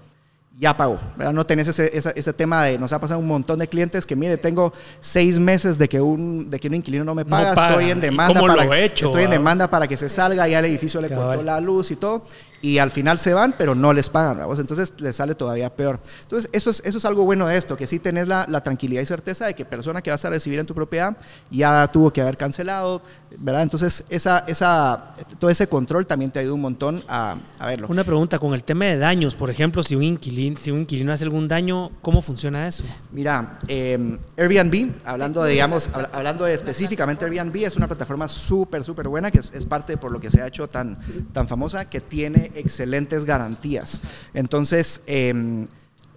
[0.59, 1.33] ya pagó, ¿verdad?
[1.33, 4.37] No tenés ese, ese, tema de, nos ha pasado un montón de clientes que, mire,
[4.37, 8.01] tengo seis meses de que un, de que un inquilino no me paga, estoy en
[8.01, 11.61] demanda, para, estoy en demanda para que se salga, ya el edificio le cortó la
[11.61, 12.25] luz y todo,
[12.63, 16.01] y al final se van, pero no les pagan, entonces les sale todavía peor.
[16.23, 19.03] Entonces, eso es, eso es algo bueno de esto, que sí tenés la, la tranquilidad
[19.03, 21.17] y certeza de que persona que vas a recibir en tu propiedad
[21.51, 23.03] ya tuvo que haber cancelado,
[23.39, 23.63] ¿verdad?
[23.63, 27.89] Entonces, esa, esa, todo ese control también te ayuda un montón a, a verlo.
[27.91, 31.13] Una pregunta, con el tema de daños, por ejemplo, si un inquilino, si un inquilino
[31.13, 32.85] hace algún daño, ¿cómo funciona eso?
[33.11, 39.09] Mira, eh, Airbnb, hablando de, digamos, hablando de específicamente Airbnb, es una plataforma súper, súper
[39.09, 40.99] buena, que es, es, parte por lo que se ha hecho tan,
[41.33, 44.03] tan famosa, que tiene excelentes garantías.
[44.35, 45.67] Entonces, em,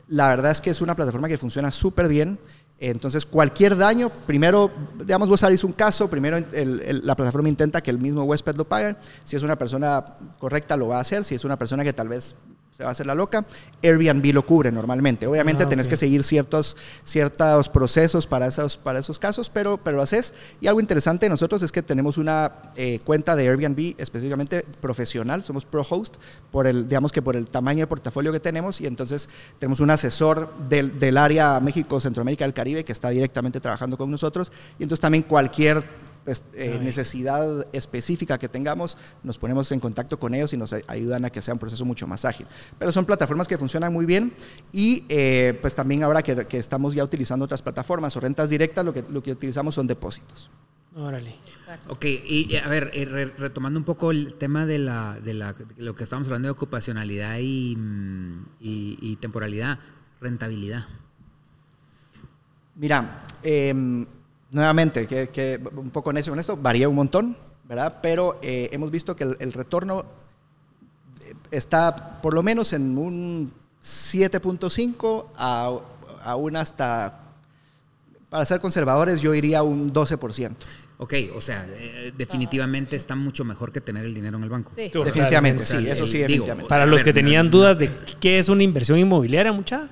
[0.08, 2.38] la verdad es que es una plataforma que funciona súper bien.
[2.78, 4.70] Entonces, cualquier daño, primero,
[5.00, 8.98] digamos, vos abrís un caso, primero la plataforma intenta que el mismo huésped lo pague.
[9.24, 10.04] Si es una persona
[10.40, 11.24] correcta, lo va a hacer.
[11.24, 12.36] Si es una persona que tal vez
[12.76, 13.46] se va a hacer la loca.
[13.82, 15.28] Airbnb lo cubre normalmente.
[15.28, 19.96] Obviamente ah, tenés que seguir ciertos, ciertos procesos para esos, para esos casos, pero, pero
[19.96, 20.34] lo haces.
[20.60, 25.42] Y algo interesante de nosotros es que tenemos una eh, cuenta de Airbnb específicamente profesional,
[25.42, 26.18] somos pro host,
[26.52, 29.90] por el, digamos que por el tamaño de portafolio que tenemos, y entonces tenemos un
[29.92, 34.52] asesor del, del área México, Centroamérica, del Caribe que está directamente trabajando con nosotros.
[34.80, 35.82] Y entonces también cualquier
[36.26, 41.24] pues, eh, necesidad específica que tengamos, nos ponemos en contacto con ellos y nos ayudan
[41.26, 42.48] a que sea un proceso mucho más ágil.
[42.78, 44.34] Pero son plataformas que funcionan muy bien
[44.72, 48.84] y eh, pues también ahora que, que, estamos ya utilizando otras plataformas o rentas directas,
[48.84, 50.50] lo que, lo que utilizamos son depósitos.
[50.96, 51.36] Órale.
[51.58, 51.92] Exacto.
[51.92, 55.94] Ok, y a ver, eh, retomando un poco el tema de, la, de, la, lo
[55.94, 59.78] que estamos hablando de ocupacionalidad y, mm, y, temporalidad,
[60.22, 60.86] rentabilidad.
[62.76, 64.06] Mira, em,
[64.56, 68.00] nuevamente, que, un poco necio con esto, varía un montón, ¿verdad?
[68.02, 70.06] Pero eh, hemos visto que el, retorno
[71.22, 73.52] eh, está por lo menos en un
[73.84, 75.78] 7.5 a,
[76.24, 77.22] a un hasta,
[78.30, 80.56] para ser conservadores, yo iría un 12%.
[80.98, 84.72] Ok, o sea, eh, definitivamente está mucho mejor que tener el dinero en el banco.
[84.74, 84.90] Sí.
[84.94, 86.70] Definitivamente, sí, eso sí, definitivamente.
[86.70, 87.92] Para los que tenían dudas de
[88.22, 89.90] qué es una inversión inmobiliaria, mucha,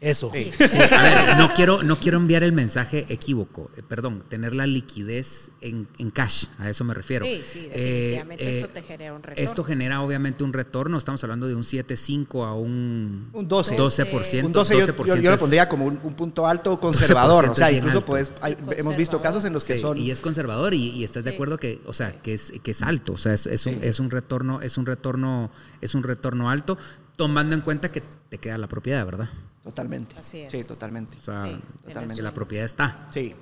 [0.00, 0.30] eso.
[0.30, 3.70] a ver, no quiero, no quiero enviar el mensaje equívoco.
[3.76, 7.26] Eh, perdón, tener la liquidez en, en, cash, a eso me refiero.
[7.26, 9.50] Sí, sí, definitivamente eh, esto te genera un retorno.
[9.50, 10.98] Esto genera obviamente un retorno.
[10.98, 13.76] Estamos hablando de un 7,5 a un, un 12.
[13.76, 14.44] 12%.
[14.44, 17.50] Un 12, yo, yo, lo pondría como un, punto alto conservador.
[17.50, 18.32] O sea, incluso puedes,
[18.76, 19.98] hemos visto casos en los que son.
[19.98, 22.82] Y es conservador y, y estás de acuerdo que, o sea, que es, que es
[22.82, 23.12] alto.
[23.14, 26.78] O sea, es, es, un, es un retorno, es un retorno, es un retorno alto,
[27.16, 29.28] tomando en cuenta que te queda la propiedad, ¿verdad?
[29.68, 30.14] Totalmente.
[30.18, 30.50] Así es.
[30.50, 31.18] Sí, totalmente.
[31.18, 31.44] O sea,
[31.84, 32.22] totalmente.
[32.22, 33.06] la propiedad está.
[33.12, 33.34] Sí,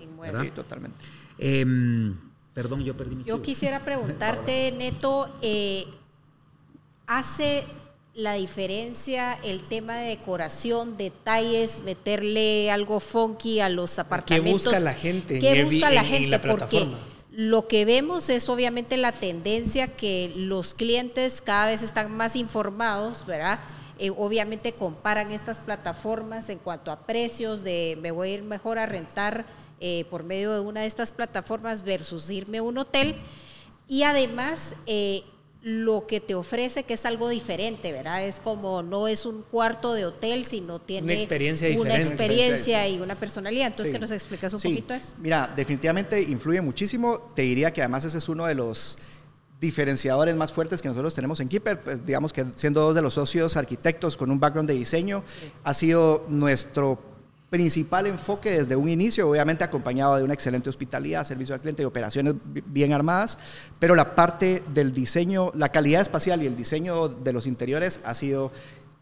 [0.42, 0.98] sí totalmente.
[1.38, 2.16] Em,
[2.52, 5.86] perdón, yo perdí mi Yo quisiera preguntarte, Neto, eh,
[7.06, 7.64] ¿hace
[8.12, 14.64] la diferencia el tema de decoración, detalles, meterle algo funky a los apartamentos?
[14.64, 15.38] ¿Qué busca la gente?
[15.38, 16.40] ¿Qué busca la gente?
[16.40, 16.88] Porque
[17.30, 23.24] lo que vemos es obviamente la tendencia que los clientes cada vez están más informados,
[23.26, 23.60] ¿verdad?
[23.98, 28.78] Eh, obviamente comparan estas plataformas en cuanto a precios de me voy a ir mejor
[28.78, 29.46] a rentar
[29.80, 33.16] eh, por medio de una de estas plataformas versus irme a un hotel.
[33.88, 35.22] Y además, eh,
[35.62, 38.24] lo que te ofrece que es algo diferente, ¿verdad?
[38.24, 43.00] Es como no es un cuarto de hotel, sino tiene una experiencia, una experiencia y
[43.00, 43.66] una personalidad.
[43.66, 45.12] Entonces, que nos explicas un poquito eso?
[45.18, 47.32] Mira, definitivamente influye muchísimo.
[47.34, 48.96] Te diría que además ese es uno de los
[49.60, 53.14] diferenciadores más fuertes que nosotros tenemos en Keeper, pues, digamos que siendo dos de los
[53.14, 55.22] socios arquitectos con un background de diseño,
[55.64, 56.98] ha sido nuestro
[57.48, 61.86] principal enfoque desde un inicio, obviamente acompañado de una excelente hospitalidad, servicio al cliente y
[61.86, 63.38] operaciones bien armadas,
[63.78, 68.14] pero la parte del diseño, la calidad espacial y el diseño de los interiores ha
[68.14, 68.52] sido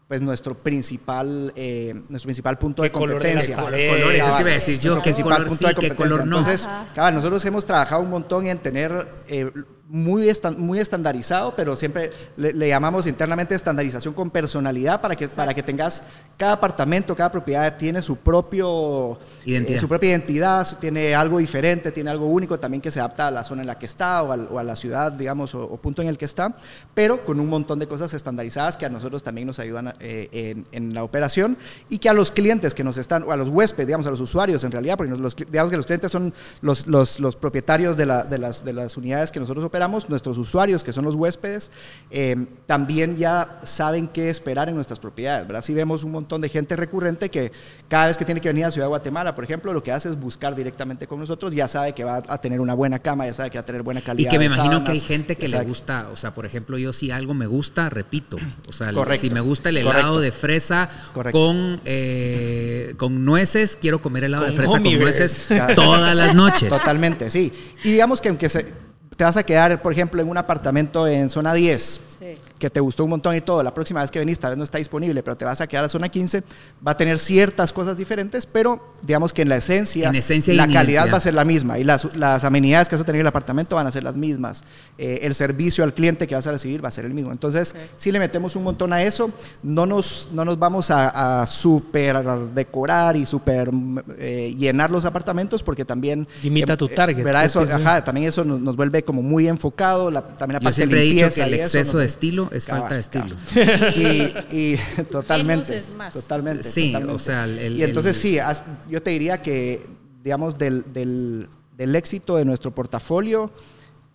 [0.07, 3.55] pues nuestro principal eh, nuestro principal punto de competencia.
[3.55, 6.37] Color, colores, eso iba a decir yo, qué color sí, qué color no.
[6.37, 9.49] Entonces, nosotros hemos trabajado un montón en tener eh,
[9.87, 15.61] muy, muy estandarizado, pero siempre le, llamamos internamente estandarización con personalidad para que, para que
[15.61, 16.03] tengas
[16.37, 22.09] cada apartamento, cada propiedad tiene su, propio, eh, su propia identidad, tiene algo diferente, tiene
[22.09, 24.63] algo único también que se adapta a la zona en la que está o a,
[24.63, 26.55] la ciudad, digamos, o, punto en el que está,
[26.95, 30.93] pero con un montón de cosas estandarizadas que a nosotros también nos ayudan eh, en,
[30.95, 31.57] la operación
[31.89, 34.21] y que a los clientes que nos están, o a los huéspedes, digamos, a los
[34.21, 38.05] usuarios en realidad, porque los, digamos que los clientes son los, los, los propietarios de,
[38.05, 39.74] la, de, las, de las unidades que nosotros operamos,
[40.09, 41.71] nuestros usuarios, que son los huéspedes,
[42.09, 45.63] eh, también ya saben qué esperar en nuestras propiedades, ¿verdad?
[45.63, 47.51] Si vemos un montón de gente recurrente que
[47.87, 50.09] cada vez que tiene que venir a Ciudad de Guatemala, por ejemplo, lo que hace
[50.09, 53.33] es buscar directamente con nosotros, ya sabe que va a tener una buena cama, ya
[53.33, 54.27] sabe que va a tener buena calidad.
[54.27, 56.93] Y que me imagino que hay gente que le gusta, o sea, por ejemplo, yo
[56.93, 60.89] si algo me gusta, repito, o sea, si me gusta el helado de fresa
[61.31, 66.69] con, eh, con nueces, quiero comer helado de fresa con nueces todas las noches.
[66.69, 67.51] Totalmente, sí.
[67.83, 68.65] Y digamos que aunque se,
[69.15, 72.01] te vas a quedar, por ejemplo, en un apartamento en zona 10,
[72.59, 74.63] que te gustó un montón y todo, la próxima vez que venís tal vez no
[74.63, 76.43] está disponible, pero te vas a quedar a zona 15,
[76.85, 80.11] va a tener ciertas cosas diferentes, pero digamos que en la esencia,
[80.47, 83.19] la calidad va a ser la misma y las, las, amenidades que vas a tener
[83.19, 84.63] en el apartamento van a ser las mismas.
[84.97, 87.31] Eh, el servicio al cliente que vas a recibir va a ser el mismo.
[87.31, 89.31] Entonces, si le metemos un montón a eso,
[89.63, 93.69] no nos, no nos vamos a, a super decorar y super
[94.17, 96.27] eh, llenar los apartamentos porque también...
[96.43, 97.25] Limita tu target.
[97.43, 101.05] Eso, ajá, también eso nos, vuelve como muy enfocado, la, también la parte siempre he
[101.05, 103.35] dicho que el exceso de estilo es falta de estilo.
[104.51, 104.77] Y,
[105.11, 105.81] totalmente.
[106.13, 106.63] Totalmente.
[106.63, 108.37] Sí, o sea, y entonces sí,
[108.89, 109.85] yo te diría que,
[110.23, 113.51] digamos, del, del, éxito de nuestro portafolio,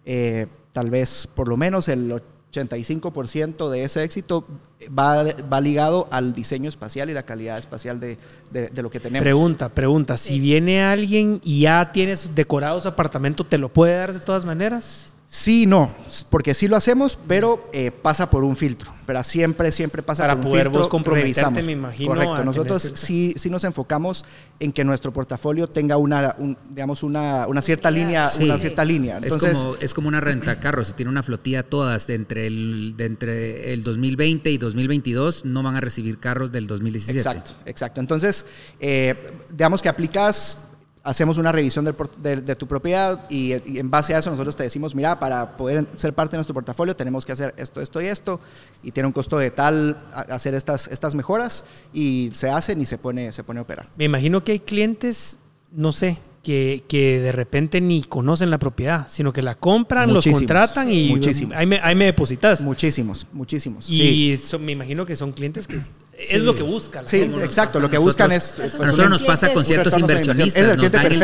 [0.04, 4.44] eh, tal vez por lo menos el 85% de ese éxito
[4.86, 8.18] va, va, ligado al diseño espacial y la calidad espacial de,
[8.50, 9.22] de, lo que tenemos.
[9.22, 14.20] Pregunta, pregunta, si viene alguien y ya tienes decorados apartamento, ¿te lo puede dar de
[14.20, 15.14] todas maneras?
[15.32, 15.88] Sí, no,
[16.28, 18.92] porque sí lo hacemos, pero eh, pasa por un filtro.
[19.06, 20.80] Pero siempre, siempre pasa por un poder filtro.
[20.80, 22.08] Vos comprometerte, me imagino.
[22.08, 22.44] Correcto.
[22.44, 24.24] Nosotros sí, sí nos enfocamos
[24.58, 26.34] en que nuestro portafolio tenga una,
[26.70, 29.18] digamos, una, una cierta línea, una cierta línea.
[29.22, 30.88] Entonces, es como, es como una renta carros.
[30.88, 35.62] Si tiene una flotilla todas de entre el, de entre el 2020 y 2022, no
[35.62, 37.16] van a recibir carros del 2017.
[37.16, 38.00] Exacto, exacto.
[38.00, 38.46] Entonces,
[38.80, 40.69] eh, digamos que aplicas
[41.02, 45.18] hacemos una revisión de, tu propiedad y, en base a eso nosotros te decimos, mira,
[45.18, 48.40] para poder ser parte de nuestro portafolio tenemos que hacer esto, esto y esto
[48.82, 52.98] y tiene un costo de tal hacer estas, estas mejoras y se hacen y se
[52.98, 53.88] pone, se pone a operar.
[53.96, 55.38] Me imagino que hay clientes,
[55.72, 60.26] no sé, que, que, de repente ni conocen la propiedad, sino que la compran, los
[60.26, 61.20] contratan y
[61.54, 62.62] ahí me, ahí me depositas.
[62.62, 63.90] Muchísimos, muchísimos.
[63.90, 65.80] Y me imagino que son clientes que
[66.28, 67.06] es lo que buscan.
[67.08, 67.80] Sí, exacto.
[67.80, 68.56] Lo que buscan es.
[68.58, 70.66] nosotros nos pasa con ciertos inversionistas.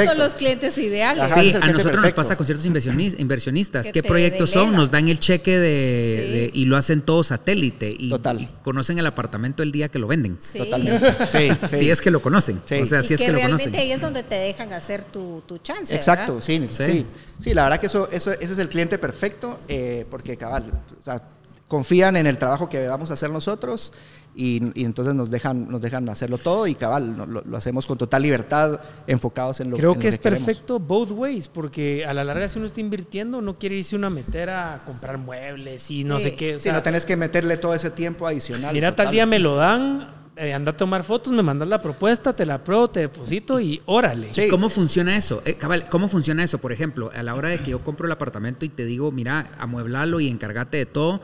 [0.04, 1.32] son los clientes ideales.
[1.32, 3.88] sí, a nosotros nos pasa con ciertos inversionistas.
[3.92, 4.74] ¿Qué proyectos son?
[4.74, 7.94] Nos dan el cheque de, y lo hacen todo satélite.
[7.96, 8.14] Y,
[8.62, 10.38] conocen el apartamento el día que lo venden.
[10.56, 11.16] Totalmente.
[11.26, 12.60] Sí, Si es que lo conocen.
[12.80, 13.74] O sea, si es que lo conocen.
[13.74, 15.94] ahí es donde te dejan hacer tu, tu chance.
[15.94, 17.04] Exacto, sí, sí.
[17.38, 20.64] Sí, la verdad que eso, eso, ese es el cliente perfecto, eh, porque cabal,
[21.00, 21.22] o sea,
[21.68, 23.92] confían en el trabajo que vamos a hacer nosotros
[24.36, 28.78] y, entonces nos dejan, nos dejan hacerlo todo y cabal, lo, hacemos con total libertad,
[29.06, 32.66] enfocados en lo, Creo que es perfecto both ways, porque a la larga si uno
[32.66, 36.58] está invirtiendo no quiere irse uno a meter a comprar muebles y no sé qué.
[36.58, 38.74] si no tenés que meterle todo ese tiempo adicional.
[38.74, 42.36] Mira, tal día me lo dan, eh, anda a tomar fotos, me mandas la propuesta,
[42.36, 44.28] te la apruebo, te deposito y órale.
[44.50, 45.40] ¿Cómo funciona eso?
[45.46, 46.58] Eh, cabal, ¿Cómo funciona eso?
[46.58, 49.50] Por ejemplo, a la hora de que yo compro el apartamento y te digo, mira,
[49.58, 51.22] amueblalo y encárgate de todo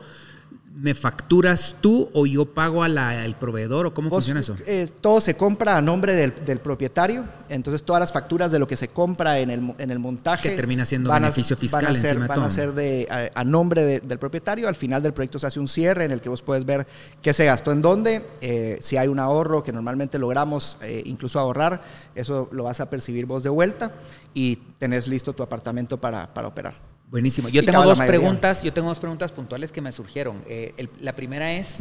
[0.75, 4.55] ¿Me facturas tú o yo pago al proveedor o cómo funciona eso?
[4.65, 8.75] Eh, todo se compra a nombre del, propietario, entonces todas las facturas de lo que
[8.75, 10.49] se compra en el, en el montaje...
[10.49, 13.99] Que termina siendo beneficio fiscal van a ser, encima Van a ser de, a, nombre
[13.99, 16.65] del propietario, al final del proyecto se hace un cierre en el que vos puedes
[16.65, 16.87] ver
[17.21, 21.39] qué se gastó en dónde, eh, si hay un ahorro que normalmente logramos eh, incluso
[21.39, 21.81] ahorrar,
[22.15, 23.93] eso lo vas a percibir vos de vuelta
[24.33, 26.92] y tenés listo tu apartamento para, para operar.
[27.13, 27.47] Buenísimo.
[27.47, 30.41] Yo tengo dos preguntas, yo tengo dos preguntas puntuales que me surgieron.
[30.47, 31.77] Eh, la primera es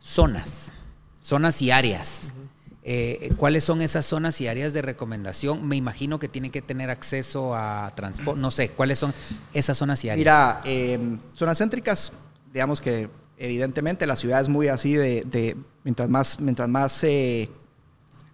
[0.00, 0.72] zonas,
[1.20, 2.34] zonas y áreas.
[2.82, 5.68] Eh, ¿Cuáles son esas zonas y áreas de recomendación?
[5.68, 9.14] Me imagino que tienen que tener acceso a transporte, no sé, ¿cuáles son
[9.52, 10.18] esas zonas y áreas?
[10.18, 12.10] Mira, em, zonas céntricas,
[12.52, 17.48] digamos que evidentemente la ciudad es muy así de, mientras más, mientras más eh,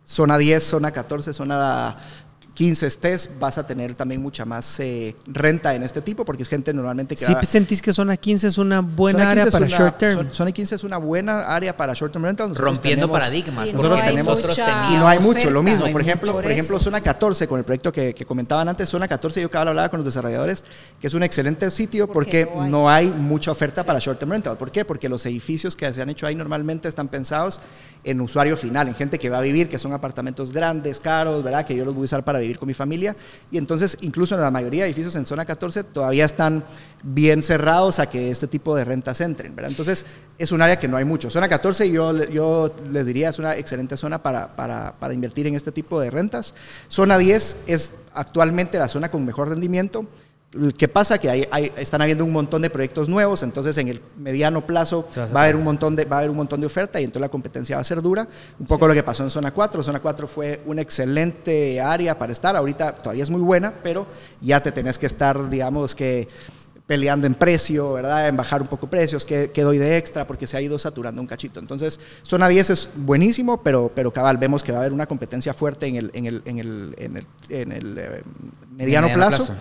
[0.05, 1.99] zona 10, zona 14, zona
[2.59, 6.49] 15 estés, vas a tener también mucha más eh, renta en este tipo, porque es
[6.49, 7.25] gente normalmente que...
[7.25, 10.33] ¿Sí sentís que zona 15 es una buena área para short term?
[10.33, 12.53] Zona 15 es una buena área para short term rental.
[12.57, 13.73] Rompiendo paradigmas.
[13.73, 14.59] Nosotros tenemos...
[14.91, 15.89] y no hay mucho, lo mismo.
[15.93, 19.49] por ejemplo, por ejemplo, zona 14, con el proyecto que, comentaban antes, zona 14, yo
[19.53, 20.65] cada hablaba con los desarrolladores,
[21.01, 24.59] que es un excelente sitio porque no hay, mucha oferta para short term rental.
[24.59, 24.85] ¿Por qué?
[24.85, 27.61] Porque los edificios que se han hecho ahí normalmente están pensados
[28.03, 31.65] en usuario final, en gente que va a vivir, que son apartamentos grandes, caros, ¿verdad?
[31.65, 33.17] Que yo los voy a usar para vivir con mi familia.
[33.51, 36.65] Y entonces, incluso en la mayoría de edificios en zona 14 todavía están
[37.03, 39.71] bien cerrados a que este tipo de rentas entren, ¿verdad?
[39.71, 40.07] Entonces,
[40.39, 41.29] es un área que no hay mucho.
[41.29, 45.57] Zona 14 yo, yo les diría es una excelente zona para, para, para invertir en
[45.57, 46.55] este tipo de rentas.
[46.89, 50.07] Zona 10 es actualmente la zona con mejor rendimiento
[50.79, 51.19] ¿Qué pasa?
[51.19, 55.41] Que hay, están habiendo un montón de proyectos nuevos, entonces en el mediano plazo va
[55.41, 57.29] a, haber un montón de, va a haber un montón de oferta y entonces la
[57.29, 58.27] competencia va a ser dura.
[58.59, 59.83] Un poco lo que pasó en Zona 4.
[59.83, 64.07] Zona 4 fue una excelente área para estar, ahorita todavía es muy buena, pero
[64.41, 66.29] ya te tenés que estar, digamos que
[66.89, 68.29] peleando en precio, ¿verdad?
[68.29, 71.29] En bajar un poco precios, que, doy de extra, porque se ha ido saturando un
[71.29, 71.61] cachito.
[71.61, 75.53] Entonces, zona 10 es buenísimo, pero, pero cabal, vemos que va a haber una competencia
[75.53, 76.97] fuerte en el, en el, en el,
[77.51, 78.23] en el, eh,
[78.71, 79.55] mediano, plazo.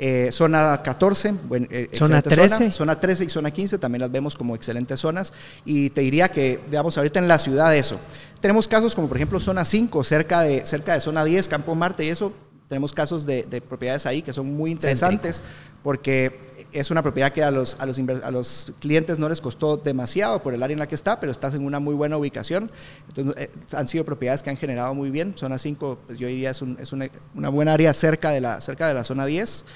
[0.00, 1.34] Eh, zona 14,
[1.70, 2.72] eh, zona 13.
[2.72, 5.32] Zona, 13 y zona 15 también las vemos como excelentes zonas.
[5.64, 8.00] Y te diría que, digamos, ahorita en la ciudad eso.
[8.40, 12.04] Tenemos casos como, por ejemplo, zona 5, cerca de, cerca de zona 10, Campo Marte
[12.04, 12.32] y eso.
[12.72, 15.42] Tenemos casos de, propiedades ahí que son muy interesantes
[15.82, 16.40] porque
[16.72, 20.42] es una propiedad que a los, a los, a, los, clientes no les costó demasiado
[20.42, 22.70] por el área en la que está, pero estás en una muy buena ubicación.
[23.08, 25.34] Entonces, eh, han sido propiedades que han generado muy bien.
[25.34, 28.62] Zona 5, pues yo diría, es, un, es una, una, buena área cerca de la,
[28.62, 29.66] cerca de la zona 10.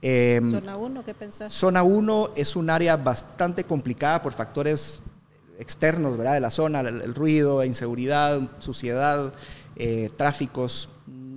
[0.00, 1.52] Em, zona 1, ¿qué pensás?
[1.52, 5.02] Zona 1 es un área bastante complicada por factores
[5.58, 6.32] externos ¿verdad?
[6.32, 9.34] de la zona, el, ruido, inseguridad, suciedad,
[9.76, 10.88] eh, tráficos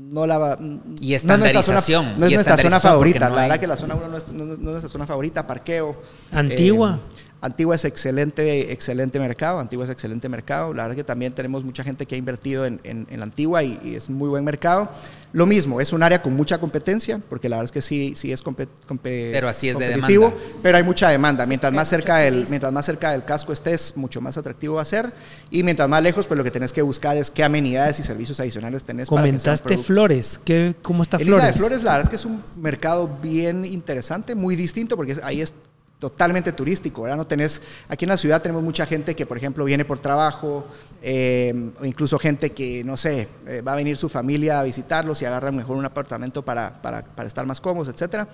[0.09, 0.57] no la
[0.99, 4.27] y estandarización no es nuestra zona, favorita la verdad que la zona 1 no es,
[4.59, 6.99] nuestra zona favorita parqueo antigua.
[7.15, 10.73] eh, Antigua es excelente, excelente mercado, Antigua es excelente mercado.
[10.73, 13.95] La verdad que también tenemos mucha gente que ha invertido en, en, la Antigua y,
[13.95, 14.89] es muy buen mercado.
[15.31, 18.31] Lo mismo, es un área con mucha competencia, porque la verdad es que sí, sí
[18.31, 18.99] es competitivo.
[19.01, 20.33] pero así es de demanda.
[20.61, 21.45] pero hay mucha demanda.
[21.45, 24.85] mientras, más cerca del, mientras más cerca del casco estés, mucho más atractivo va a
[24.85, 25.13] ser.
[25.49, 28.39] Y mientras más lejos, pues lo que tenés que buscar es qué amenidades y servicios
[28.39, 29.07] adicionales tenés.
[29.07, 31.45] Comentaste Flores, ¿Qué, ¿cómo está Flores?
[31.45, 35.41] de Flores, la verdad es que es un mercado bien interesante, muy distinto, porque ahí
[35.41, 35.53] es
[35.99, 37.17] totalmente turístico, ¿verdad?
[37.17, 40.65] No tenés, aquí en la ciudad tenemos mucha gente que, por ejemplo, viene por trabajo,
[41.01, 45.21] eh, o incluso gente que, no sé, eh, va a venir su familia a visitarlos
[45.21, 48.25] y agarran mejor un apartamento para, para, para estar más cómodos, etc.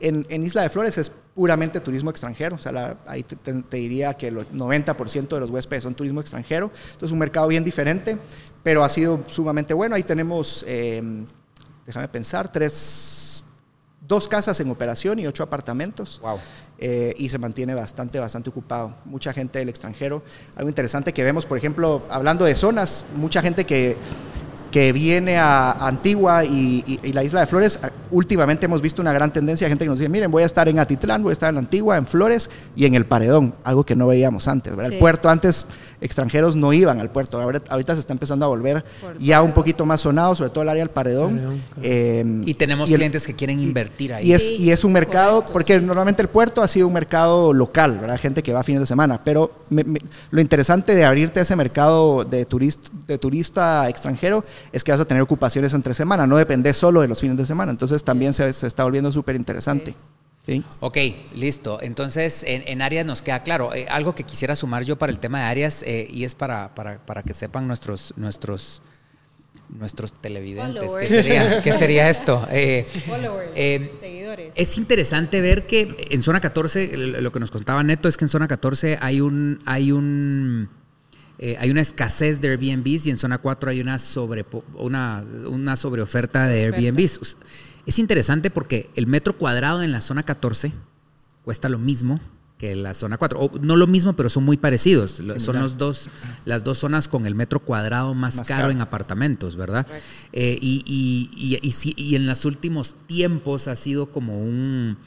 [0.00, 4.38] En, Isla de Flores es puramente turismo extranjero, o sea, ahí te, diría que el
[4.38, 8.16] 90% de los huéspedes son turismo extranjero, entonces es un mercado bien diferente,
[8.62, 9.94] pero ha sido sumamente bueno.
[9.94, 11.02] Ahí tenemos, eh,
[11.86, 13.29] déjame pensar, tres
[14.10, 16.20] dos casas en operación y ocho apartamentos.
[16.20, 16.40] Wow.
[16.78, 18.96] Eh, y se mantiene bastante, bastante ocupado.
[19.04, 20.24] Mucha gente del extranjero.
[20.56, 23.96] Algo interesante que vemos, por ejemplo, hablando de zonas, mucha gente que
[24.70, 29.66] que viene a Antigua y, la isla de Flores, últimamente hemos visto una gran tendencia
[29.66, 31.58] de gente que nos dice, miren, voy a estar en Atitlán, voy a estar en
[31.58, 34.72] Antigua, en Flores y en el Paredón, algo que no veíamos antes.
[34.78, 35.66] El puerto antes,
[36.00, 38.84] extranjeros no iban al puerto, ahorita se está empezando a volver
[39.18, 41.60] ya un poquito más sonado, sobre todo el área del Paredón.
[41.82, 44.28] Eh, y tenemos clientes que quieren invertir ahí.
[44.28, 47.98] Y es, y es un mercado, porque normalmente el puerto ha sido un mercado local,
[48.00, 48.18] ¿verdad?
[48.18, 49.52] gente que va a fines de semana, pero
[50.30, 55.00] lo interesante de abrirte a ese mercado de, turista, de turista extranjero es que vas
[55.00, 57.70] a tener ocupaciones entre semana, no depende solo de los fines de semana.
[57.72, 59.94] Entonces también se, está volviendo súper interesante.
[60.46, 60.64] Sí.
[60.80, 60.96] Ok,
[61.34, 61.78] listo.
[61.82, 63.74] Entonces, en, áreas nos queda claro.
[63.74, 66.74] Eh, algo que quisiera sumar yo para el tema de áreas, eh, y es para,
[66.74, 68.80] para, que sepan nuestros, nuestros,
[69.68, 70.92] nuestros televidentes.
[71.62, 72.46] ¿Qué sería, esto?
[72.52, 72.86] Eh,
[74.00, 74.52] seguidores.
[74.54, 78.30] Es interesante ver que en zona 14, lo que nos contaba Neto es que en
[78.30, 80.70] zona 14 hay un, hay un
[81.42, 85.74] eh, hay una escasez de Airbnbs y en zona 4 hay una, sobre, una, una
[85.74, 87.38] sobreoferta de Airbnbs.
[87.86, 90.70] Es interesante porque el metro cuadrado en la zona 14
[91.42, 92.20] cuesta lo mismo
[92.58, 93.40] que en la zona 4.
[93.40, 95.22] O, no lo mismo, pero son muy parecidos.
[95.38, 96.10] son los dos,
[96.44, 99.86] las dos zonas con el metro cuadrado más, caro, en apartamentos, ¿verdad?
[100.34, 104.98] Eh, y, y, y, y, en los últimos tiempos ha sido como un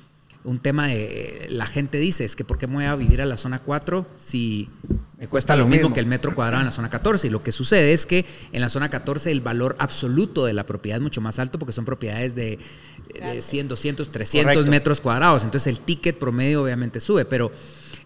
[0.44, 3.26] un tema de la gente dice, es que ¿por qué me voy a vivir a
[3.26, 4.70] la zona 4 si
[5.18, 7.28] me cuesta lo, mismo, que el metro cuadrado en la zona 14?
[7.28, 10.66] Y lo que sucede es que en la zona 14 el valor absoluto de la
[10.66, 12.60] propiedad es mucho más alto porque son propiedades de,
[13.39, 15.44] 100, 200, 300 metros cuadrados.
[15.44, 17.52] Entonces el ticket promedio obviamente sube, pero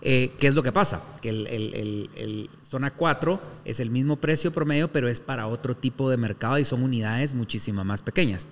[0.01, 1.01] eh, ¿qué es lo que pasa?
[1.21, 6.09] Que el, el zona 4 es el mismo precio promedio, pero es para otro tipo
[6.09, 8.47] de mercado y son unidades muchísimo más pequeñas.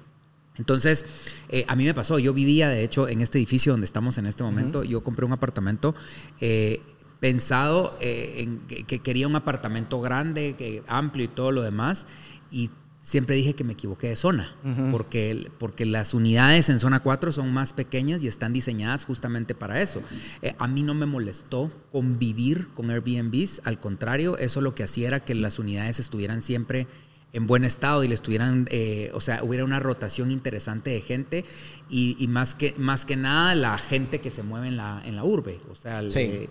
[0.58, 1.06] Entonces,
[1.50, 4.26] eh, a mí me pasó, yo vivía, de hecho, en este edificio donde estamos en
[4.26, 5.96] este momento, yo compré un apartamento
[6.40, 6.82] eh,
[7.20, 12.08] pensado eh, en que, quería un apartamento grande, amplio y todo lo demás,
[12.52, 12.70] y
[13.02, 14.56] siempre dije que me equivoqué de zona,
[14.92, 19.80] porque, porque las unidades en zona 4 son más pequeñas y están diseñadas justamente para
[19.80, 20.02] eso.
[20.58, 25.20] a mí no me molestó convivir con Airbnbs, al contrario, eso lo que hacía era
[25.20, 26.88] que las unidades estuvieran siempre
[27.34, 31.46] en buen estado y le estuvieran, eh, o sea, hubiera una rotación interesante de gente
[31.90, 35.26] y, más, que, más que nada la gente que se mueve en la, en la
[35.26, 36.50] urbe, o sea, eh,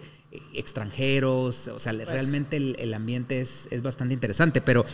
[0.53, 2.07] extranjeros, o sea, pues.
[2.07, 4.85] realmente el, ambiente es, es, bastante interesante, pero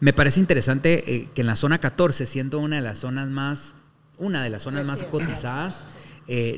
[0.00, 3.74] me parece interesante eh, que en la zona 14, siendo una de las zonas más,
[4.16, 5.80] una de las zonas más cotizadas,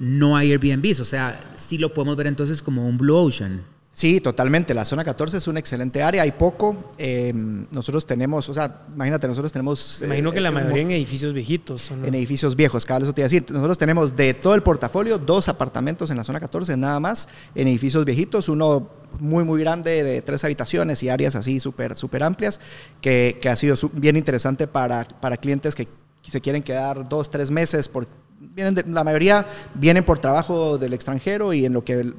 [0.01, 3.76] no hay Airbnbs, o sea, sí lo podemos ver entonces como un Blue Ocean.
[3.97, 4.75] Sí, totalmente.
[4.75, 6.21] La zona 14 es una excelente área.
[6.21, 6.93] Hay poco.
[6.99, 10.03] Em, nosotros tenemos, o sea, imagínate, nosotros tenemos.
[10.03, 11.91] Imagino que la eh, mayoría en edificios viejitos.
[11.91, 13.47] En edificios viejos, cada vez eso te iba a decir.
[13.51, 17.69] Nosotros tenemos de todo el portafolio dos apartamentos en la zona 14, nada más, en
[17.69, 18.51] edificios viejitos.
[18.51, 22.61] Uno muy, muy grande de tres habitaciones y áreas así súper, súper amplias,
[23.01, 25.89] que, que, ha sido bien interesante para, para clientes que
[26.21, 28.07] se quieren quedar dos, tres meses por
[28.39, 32.13] vienen la mayoría vienen por trabajo del extranjero y en lo que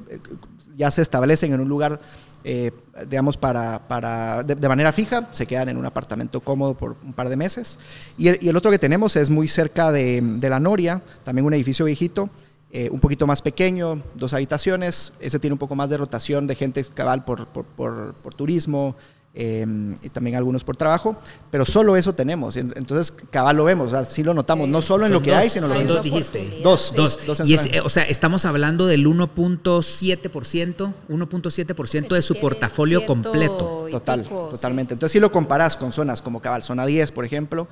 [0.78, 2.00] ya se establecen en un lugar,
[2.44, 2.70] eh,
[3.08, 7.28] digamos, para, para de, manera fija, se quedan en un apartamento cómodo por un par
[7.28, 7.78] de meses.
[8.16, 11.84] Y el, otro que tenemos es muy cerca de, de la Noria, también un edificio
[11.84, 12.30] viejito,
[12.70, 15.12] eh, un poquito más pequeño, dos habitaciones.
[15.20, 18.94] Ese tiene un poco más de rotación de gente cabal por, por, por, por turismo,
[19.34, 21.14] Em, y también algunos por trabajo,
[21.50, 22.56] pero solo eso tenemos.
[22.56, 25.72] Entonces, cabal lo vemos, o sí lo notamos, no solo en lo que hay, sino
[25.72, 26.60] en lo dos dijiste.
[26.64, 33.86] Dos, dos, dos y O sea, estamos hablando del 1.7%, 1.7% de su portafolio completo.
[33.90, 34.94] Total, totalmente.
[34.94, 37.68] Entonces, si lo comparas con zonas como cabal, zona 10, por ejemplo,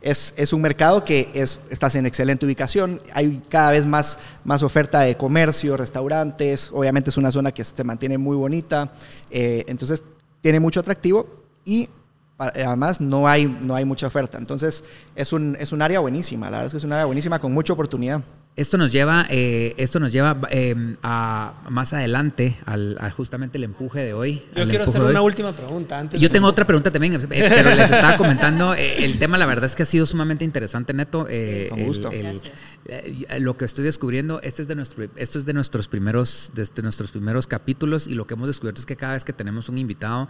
[0.00, 4.62] es, es, un mercado que es, estás en excelente ubicación, hay cada vez más, más
[4.62, 8.90] oferta de comercio, restaurantes, obviamente es una zona que se mantiene muy bonita,
[9.30, 10.02] eh, entonces
[10.40, 11.26] tiene mucho atractivo
[11.64, 11.88] y
[12.38, 14.38] además no hay, no hay mucha oferta.
[14.38, 14.84] Entonces
[15.14, 17.52] es un, es un área buenísima, la verdad es que es un área buenísima con
[17.52, 18.22] mucha oportunidad.
[18.60, 24.00] Esto nos lleva, eh, esto nos lleva eh, a más adelante al, justamente el empuje
[24.00, 24.42] de hoy.
[24.54, 26.20] Yo quiero hacer una última pregunta antes.
[26.20, 29.38] Yo tengo otra pregunta también, pero les estaba comentando el tema.
[29.38, 31.26] La verdad es que ha sido sumamente interesante, Neto.
[31.70, 32.10] Con gusto.
[33.38, 37.10] lo que estoy descubriendo, este es de nuestro, esto es de nuestros primeros, de nuestros
[37.12, 40.28] primeros capítulos y lo que hemos descubierto es que cada vez que tenemos un invitado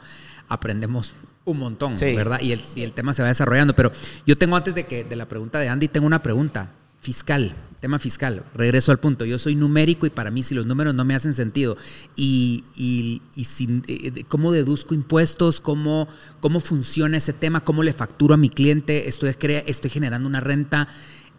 [0.49, 1.15] aprendemos
[1.47, 2.41] un montón, ¿verdad?
[2.41, 3.75] Y el, y el, tema se va desarrollando.
[3.75, 3.91] Pero
[4.25, 6.71] yo tengo antes de que de la pregunta de Andy, tengo una pregunta
[7.01, 8.45] fiscal, tema fiscal.
[8.55, 9.25] Regreso al punto.
[9.25, 11.77] Yo soy numérico y para mí si los números no me hacen sentido
[12.15, 13.47] y, y, y
[13.89, 16.09] eh, cómo deduzco impuestos, cómo,
[16.41, 19.35] cómo funciona ese tema, cómo le facturo a mi cliente, estoy,
[19.67, 20.89] estoy generando una renta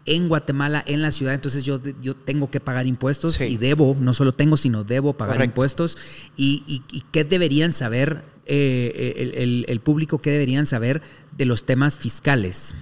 [0.05, 4.15] en Guatemala, en la ciudad, entonces yo, yo tengo que pagar impuestos y debo, no
[4.15, 5.95] solo tengo, sino debo pagar impuestos.
[6.35, 6.81] Y,
[7.11, 11.03] qué deberían saber eh, el, el, público, qué deberían saber
[11.37, 12.73] de los temas fiscales?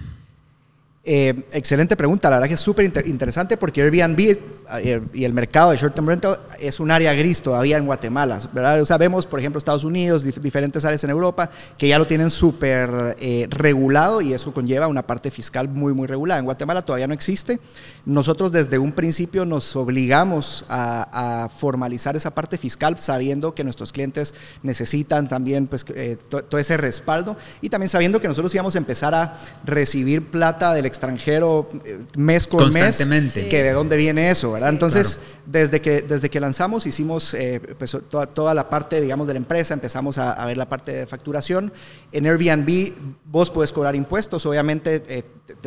[1.02, 4.36] Eh, excelente pregunta, la verdad que es súper interesante porque Airbnb
[4.82, 8.38] eh, y el mercado de short term rental es un área gris todavía en Guatemala,
[8.52, 8.84] ¿verdad?
[8.84, 13.46] Sabemos, por ejemplo, Estados Unidos, diferentes áreas en Europa que ya lo tienen súper eh,
[13.48, 16.38] regulado y eso conlleva una parte fiscal muy, muy regulada.
[16.38, 17.60] En Guatemala todavía no existe.
[18.04, 24.34] Nosotros desde un principio nos obligamos a, formalizar esa parte fiscal sabiendo que nuestros clientes
[24.62, 25.84] necesitan también pues,
[26.28, 30.86] todo ese respaldo y también sabiendo que nosotros íbamos a empezar a recibir plata del
[31.00, 34.68] extranjero eh, mes con mes, que de dónde viene eso, ¿verdad?
[34.68, 39.32] Entonces, desde, que, desde que lanzamos hicimos eh, pues, toda, toda, la parte, digamos, de
[39.32, 41.72] la empresa, empezamos a, ver la parte de facturación.
[42.12, 42.92] En Airbnb
[43.24, 45.24] vos puedes cobrar impuestos, obviamente eh,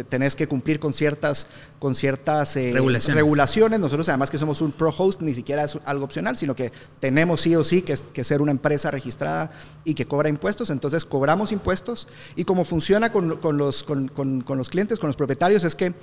[0.07, 1.47] tenés que cumplir con ciertas,
[1.79, 3.79] con ciertas regulaciones.
[3.79, 7.41] Nosotros además que somos un pro host, ni siquiera es algo opcional, sino que tenemos
[7.41, 9.51] sí o sí que, que ser una empresa registrada
[9.83, 14.57] y que cobra impuestos, entonces cobramos impuestos y como funciona con, con los, con, con
[14.57, 15.93] los clientes, con propietarios es que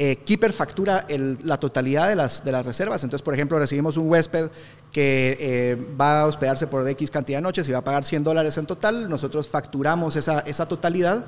[0.00, 3.02] eh, Keeper factura la totalidad de las, de las reservas.
[3.02, 4.48] Entonces, por ejemplo, recibimos un huésped
[4.92, 8.22] que eh, va a hospedarse por X cantidad de noches y va a pagar 100
[8.22, 9.10] dólares en total.
[9.10, 11.24] Nosotros facturamos esa, esa totalidad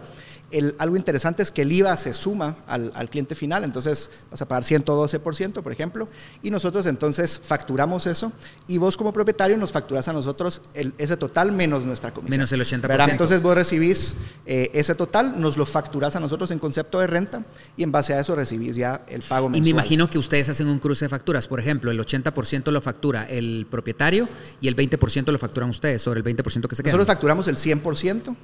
[0.78, 4.64] algo interesante es que el IVA se suma al, cliente final, entonces vas a pagar
[4.64, 6.09] 112%, por ejemplo,
[6.42, 8.32] y nosotros entonces facturamos eso
[8.66, 12.30] y vos como propietario nos facturas a nosotros ese total menos nuestra comisión.
[12.30, 13.11] Menos el 80%.
[13.11, 17.44] Entonces vos recibís eh, ese total, nos lo facturas a nosotros en concepto de renta
[17.76, 19.68] y en base a eso recibís ya el pago mensual.
[19.68, 22.80] Y me imagino que ustedes hacen un cruce de facturas, por ejemplo, el 80% lo
[22.80, 24.28] factura el propietario
[24.61, 26.92] y el 20% lo facturan ustedes sobre el 20% que se queda.
[26.92, 28.36] Nosotros facturamos el 100%.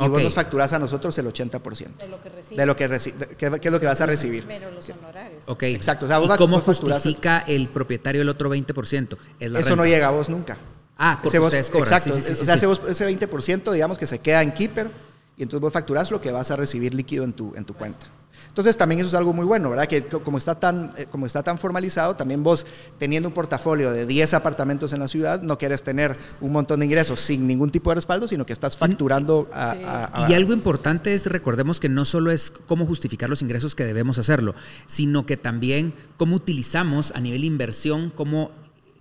[0.00, 1.96] Y vos nos facturas a nosotros el 80%.
[1.96, 2.56] De lo que recibes.
[2.56, 2.88] De lo que
[3.36, 4.46] ¿Qué, es lo que vas a recibir?
[4.46, 5.44] Menos los honorarios.
[5.46, 5.64] Ok.
[5.64, 6.06] Exacto.
[6.06, 9.16] ¿Y cómo justifica el propietario el otro 20%?
[9.38, 10.56] Eso no llega a vos nunca.
[11.02, 11.92] Ah, porque ustedes cobran.
[11.94, 12.12] Exacto.
[12.14, 14.90] o sea, ese, 20%, digamos, que se queda en Keeper
[15.38, 18.06] y entonces vos facturas lo que vas a recibir líquido en tu, en tu cuenta.
[18.50, 19.86] Entonces también eso es algo muy bueno, ¿verdad?
[19.86, 22.66] Que como está tan, eh, como está tan formalizado, también vos
[22.98, 26.86] teniendo un portafolio de 10 apartamentos en la ciudad, no quieres tener un montón de
[26.86, 31.26] ingresos sin ningún tipo de respaldo, sino que estás facturando a, Y algo importante es,
[31.26, 34.54] recordemos que no solo es cómo justificar los ingresos que debemos hacerlo,
[34.86, 38.50] sino que también cómo utilizamos a nivel inversión, cómo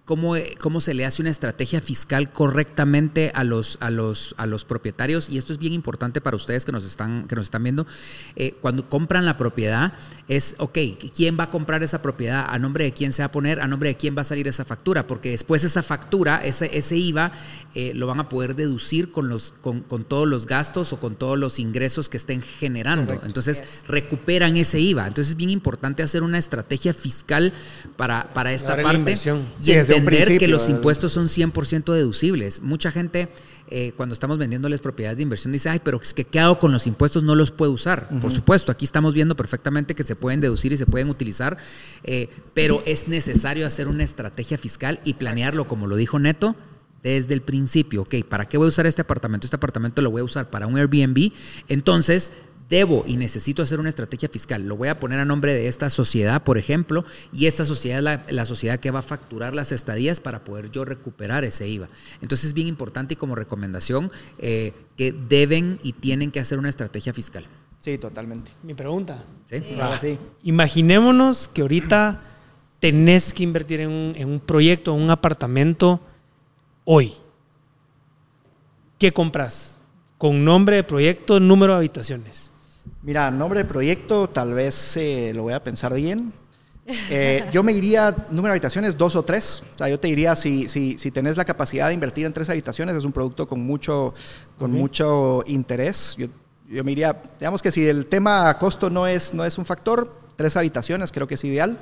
[0.09, 5.29] cómo, se le hace una estrategia fiscal correctamente a los, a los, a los propietarios.
[5.29, 7.85] Y esto es bien importante para ustedes que nos están, que nos están viendo.
[8.35, 9.93] Eh, cuando compran la propiedad,
[10.27, 10.79] es, ok,
[11.15, 12.47] ¿quién va a comprar esa propiedad?
[12.49, 13.59] ¿A nombre de quién se va a poner?
[13.61, 15.05] ¿A nombre de quién va a salir esa factura?
[15.05, 17.31] Porque después esa factura, ese, ese IVA,
[17.75, 21.37] eh, lo van a poder deducir con, los, con, todos los gastos o con todos
[21.37, 23.19] los ingresos que estén generando.
[23.23, 25.05] Entonces, recuperan ese IVA.
[25.05, 27.53] Entonces, es bien importante hacer una estrategia fiscal
[27.95, 29.15] para, para esta parte.
[29.61, 32.61] Y entender que los impuestos son 100% deducibles.
[32.61, 33.29] Mucha gente,
[33.69, 36.71] eh, cuando estamos vendiéndoles propiedades de inversión, dice, ay, pero es que ¿qué hago con
[36.71, 37.23] los impuestos?
[37.23, 38.09] No los puedo usar.
[38.21, 41.57] Por supuesto, aquí estamos viendo perfectamente que se pueden deducir y se pueden utilizar,
[42.03, 46.55] eh, pero es necesario hacer una estrategia fiscal y planearlo, como lo dijo Neto,
[47.03, 49.45] desde el principio, ok, ¿para qué voy a usar este apartamento?
[49.45, 51.31] Este apartamento lo voy a usar para un Airbnb.
[51.67, 52.33] Entonces,
[52.69, 54.63] debo y necesito hacer una estrategia fiscal.
[54.63, 57.03] Lo voy a poner a nombre de esta sociedad, por ejemplo,
[57.33, 60.85] y esta sociedad es la, sociedad que va a facturar las estadías para poder yo
[60.85, 61.89] recuperar ese IVA.
[62.21, 66.69] Entonces es bien importante y como recomendación eh, que deben y tienen que hacer una
[66.69, 67.43] estrategia fiscal.
[67.81, 68.51] Sí, totalmente.
[68.63, 69.23] Mi pregunta.
[69.49, 70.17] Sí.
[70.43, 72.21] Imaginémonos que ahorita
[72.79, 76.01] tenés que invertir en un, en un proyecto, en un apartamento
[76.83, 77.13] hoy.
[78.99, 79.79] ¿Qué compras?
[80.17, 82.48] Con nombre de proyecto, número de habitaciones.
[83.01, 86.33] Mira, nombre de proyecto, tal vez eh, lo voy a pensar bien.
[86.85, 89.63] Eh, yo me iría, número de habitaciones, dos o tres.
[89.75, 92.49] O sea, yo te diría, si, si, si tenés la capacidad de invertir en tres
[92.49, 94.13] habitaciones, es un producto con mucho,
[94.57, 96.15] con mucho interés.
[96.17, 96.27] Yo,
[96.67, 100.19] yo, me iría, digamos que si el tema costo no es, no es un factor,
[100.35, 101.77] tres habitaciones creo que es ideal.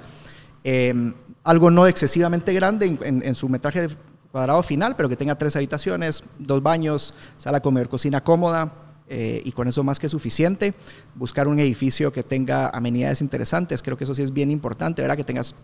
[0.63, 1.13] Em,
[1.43, 3.87] algo no excesivamente grande en, su metraje
[4.31, 8.73] cuadrado final, pero que tenga tres habitaciones, dos baños, sala comer, cocina cómoda,
[9.09, 10.73] eh, y con eso más que suficiente.
[11.15, 15.17] Buscar un edificio que tenga amenidades interesantes, creo que eso sí es bien importante, ¿verdad?
[15.17, 15.55] Que tengas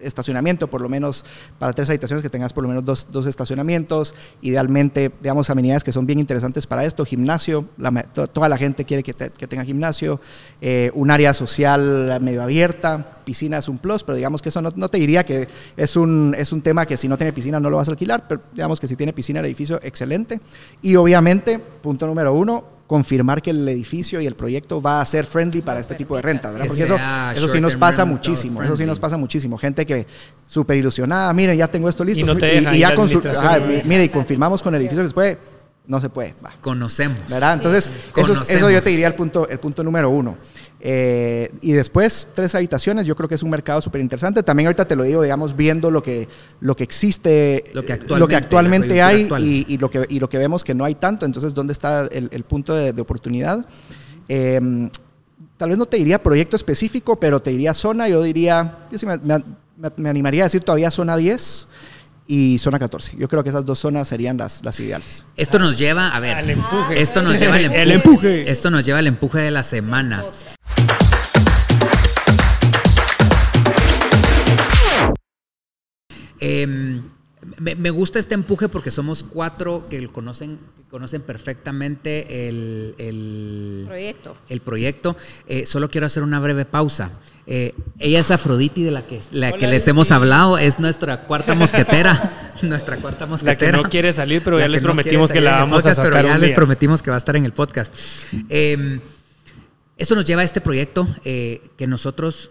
[0.00, 1.24] estacionamiento, por lo menos
[1.58, 5.92] para tres habitaciones, que tengas por lo menos dos, dos estacionamientos, idealmente, digamos, amenidades que
[5.92, 7.68] son bien interesantes para esto, gimnasio,
[8.32, 10.20] toda la gente quiere que, que tenga gimnasio,
[10.60, 14.70] eh, un área social medio abierta, piscina es un plus, pero digamos que eso no,
[14.74, 17.70] no, te diría que es un, es un tema que si no tiene piscina no
[17.70, 20.40] lo vas a alquilar, pero digamos que si tiene piscina el edificio, excelente.
[20.80, 25.26] Y obviamente, punto número uno, confirmar que el edificio y el proyecto va a ser
[25.26, 26.68] friendly para este tipo de rentas, ¿verdad?
[26.68, 26.98] Porque eso,
[27.34, 29.58] eso sí nos pasa muchísimo, eso sí nos pasa muchísimo.
[29.58, 30.06] Gente que
[30.46, 32.20] súper ilusionada, miren, ya tengo esto listo.
[32.20, 32.94] Y, ya
[33.84, 35.38] mire, y confirmamos con el edificio que se puede,
[35.86, 36.34] no se puede.
[36.60, 37.18] Conocemos.
[37.28, 37.54] ¿Verdad?
[37.54, 40.36] Entonces, Eso, eso yo te diría el punto, el punto número uno.
[40.80, 44.42] Eh, y después, tres habitaciones, yo creo que es un mercado súper interesante.
[44.42, 46.28] También ahorita te lo digo, digamos, viendo lo que,
[46.60, 47.92] lo que existe, lo que
[48.36, 49.28] actualmente, hay
[49.68, 51.26] y, lo que, y lo que vemos que no hay tanto.
[51.26, 53.66] Entonces, ¿dónde está el, punto de, oportunidad?
[54.28, 54.88] Eh,
[55.56, 58.08] tal vez no te diría proyecto específico, pero te diría zona.
[58.08, 59.18] Yo diría, yo sí me,
[59.96, 61.68] me animaría a decir todavía zona 10
[62.26, 63.16] y zona 14.
[63.18, 65.24] Yo creo que esas dos zonas serían las, las ideales.
[65.36, 67.00] Esto nos lleva, a ver, empuje.
[67.00, 67.82] Esto nos lleva al empuje.
[67.82, 68.50] El empuje.
[68.50, 70.24] Esto nos lleva al empuje de la semana.
[76.40, 77.02] Em,
[77.58, 80.58] me, gusta este empuje porque somos cuatro que conocen,
[80.90, 84.36] conocen perfectamente el, proyecto.
[84.48, 85.16] El proyecto.
[85.46, 87.12] Eh, solo quiero hacer una breve pausa.
[87.46, 91.54] Eh, ella es Afroditi, de la que, la que les hemos hablado, es nuestra cuarta
[91.54, 92.52] mosquetera.
[92.62, 93.72] nuestra cuarta mosquetera.
[93.72, 96.12] La que no quiere salir, pero ya les prometimos que la vamos a sacar.
[96.12, 97.94] Pero ya les prometimos que va a estar en el podcast.
[98.48, 99.00] Em,
[99.96, 102.50] esto nos lleva a este proyecto eh, que nosotros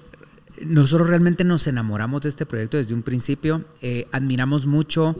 [0.61, 3.65] nosotros realmente nos enamoramos de este proyecto desde un principio.
[3.81, 5.15] Eh, admiramos mucho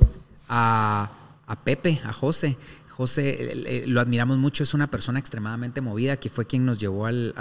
[0.48, 1.12] a,
[1.46, 2.58] a, Pepe, a José.
[2.96, 7.34] José lo admiramos mucho, es una persona extremadamente movida, que fue quien nos llevó al,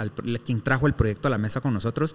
[0.43, 2.13] quien trajo el proyecto a la mesa con nosotros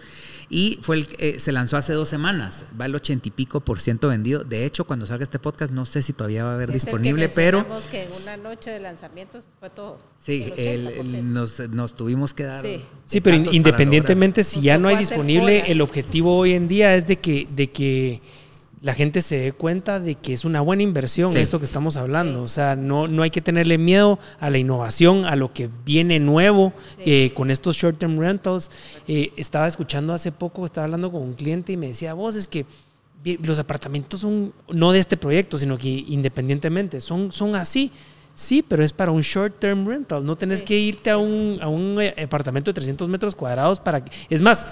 [0.51, 3.81] y fue el eh, se lanzó hace dos semanas, va el ochenta y pico por
[3.81, 4.45] ciento vendido.
[4.45, 7.35] De hecho, cuando salga este podcast, no sé si todavía va a haber disponible, que
[7.35, 9.99] pero que en una noche de lanzamientos fue todo.
[10.23, 10.53] Sí,
[11.25, 12.61] nos, nos, tuvimos que dar.
[13.07, 17.19] Sí, pero independientemente si ya no hay disponible, el objetivo hoy en día es de
[17.19, 18.21] que, de que
[18.83, 22.43] la gente se dé cuenta de que es una buena inversión esto que estamos hablando.
[22.43, 26.19] O sea, no, no hay que tenerle miedo a la innovación, a lo que viene
[26.19, 28.71] nuevo eh, con estos short-term rentals.
[29.07, 32.49] Eh, estaba escuchando hace poco, estaba hablando con un cliente y me decía, vos es
[32.49, 32.65] que
[33.43, 37.93] los apartamentos son, no de este proyecto, sino que independientemente, son, son así.
[38.41, 40.25] Sí, pero es para un short term rental.
[40.25, 44.03] No tenés que irte a un, a un, eh, apartamento de 300 metros cuadrados para
[44.03, 44.11] que...
[44.31, 44.67] Es más,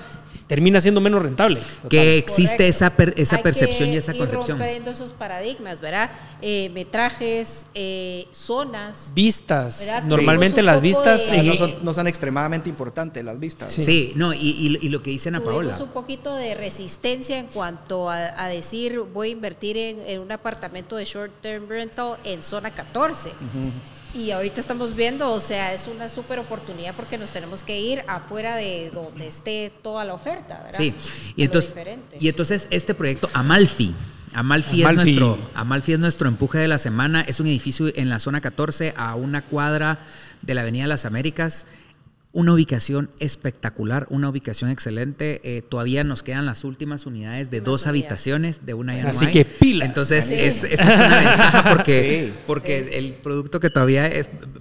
[0.47, 1.61] termina siendo menos rentable.
[1.91, 4.59] Que existe esa, esa percepción y esa ir concepción.
[4.59, 6.11] rompiendo esos paradigmas, ¿verdad?
[6.41, 9.13] Eh, metrajes, eh, zonas.
[9.15, 9.87] Vistas.
[10.07, 11.31] Normalmente las vistas...
[11.45, 13.71] no, son, no, son, extremadamente importantes las vistas.
[13.71, 15.77] Sí, no, y, y, lo que dicen a Paola.
[15.79, 20.33] un poquito de resistencia en cuanto a, a decir voy a invertir en, en, un
[20.33, 23.31] apartamento de short term rental en zona 14.
[24.15, 28.03] Y ahorita estamos viendo, o sea, es una súper oportunidad porque nos tenemos que ir
[28.09, 30.79] afuera de donde esté toda la oferta, ¿verdad?
[30.79, 30.95] Sí,
[31.37, 31.75] y entonces,
[32.19, 33.95] y entonces este proyecto Amalfi,
[34.33, 38.19] Amalfi, Es nuestro, Amalfi es nuestro empuje de la semana, es un edificio en la
[38.19, 39.99] zona 14 a una cuadra
[40.43, 41.67] de la Avenida de las Américas
[42.39, 45.41] una ubicación espectacular, una ubicación excelente.
[45.43, 49.45] Eh, todavía nos quedan las últimas unidades de dos habitaciones, de una ya Así que
[49.45, 49.85] pila.
[49.85, 54.09] Entonces, es, es una ventaja porque, porque el producto que todavía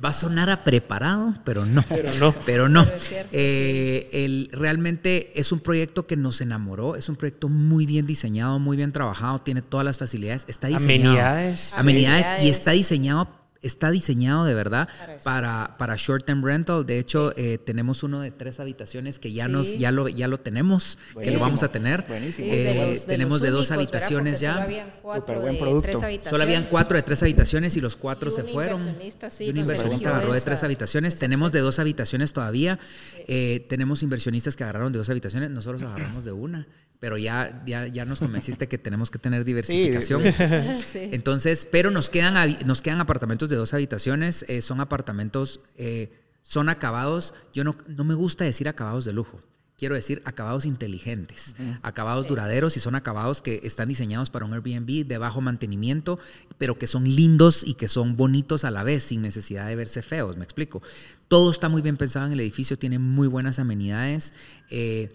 [0.04, 1.86] va a sonar a preparado, pero no.
[1.88, 2.36] Pero no.
[2.48, 2.84] Pero no.
[3.32, 8.58] Eh, el, realmente es un proyecto que nos enamoró, es un proyecto muy bien diseñado,
[8.58, 11.12] muy bien trabajado, tiene todas las facilidades, está diseñado.
[11.12, 11.74] Amenidades.
[11.78, 13.30] Amenidades, y está diseñado
[13.62, 14.88] está diseñado de verdad
[15.24, 16.86] para, para, short term rental.
[16.86, 20.40] De hecho, eh, tenemos uno de tres habitaciones que ya nos ya lo ya lo
[20.40, 22.06] tenemos, que lo vamos a tener.
[22.10, 24.54] Eh, tenemos de dos habitaciones ya.
[24.54, 26.00] Solo habían cuatro buen producto.
[26.30, 28.82] Solo habían cuatro de tres habitaciones y los cuatro se fueron.
[28.82, 31.18] un inversionista agarró de tres habitaciones.
[31.18, 32.80] Tenemos de dos habitaciones todavía.
[33.28, 35.50] Eh, tenemos inversionistas que agarraron de dos habitaciones.
[35.50, 36.68] Nosotros agarramos de una
[37.00, 40.22] pero ya, ya, ya nos convenciste que tenemos que tener diversificación.
[40.94, 46.70] Entonces, pero nos quedan, nos quedan apartamentos de dos habitaciones, eh, son apartamentos, eh, son
[46.70, 49.40] acabados, yo no, no me gusta decir acabados de lujo,
[49.78, 55.06] quiero decir acabados inteligentes, acabados duraderos y son acabados que están diseñados para un Airbnb
[55.06, 56.20] de bajo mantenimiento,
[56.58, 60.02] pero que son lindos y que son bonitos a la vez, sin necesidad de verse
[60.02, 60.82] feos, me explico.
[61.28, 64.34] Todo está muy bien pensado en el edificio, tiene muy buenas amenidades.
[64.72, 65.14] Eh,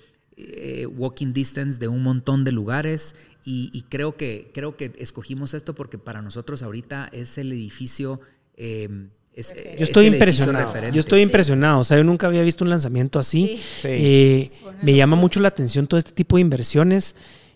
[0.48, 3.14] eh, walking distance de un montón de lugares
[3.44, 8.20] y, creo, que, creo que escogimos esto porque para nosotros ahorita es el edificio...
[8.56, 10.90] Eh, yo estoy impresionado.
[10.90, 11.80] Yo estoy impresionado.
[11.80, 13.60] O sea, yo nunca había visto un lanzamiento así.
[13.84, 14.50] Eh,
[14.82, 17.14] me llama mucho la atención todo este tipo de inversiones.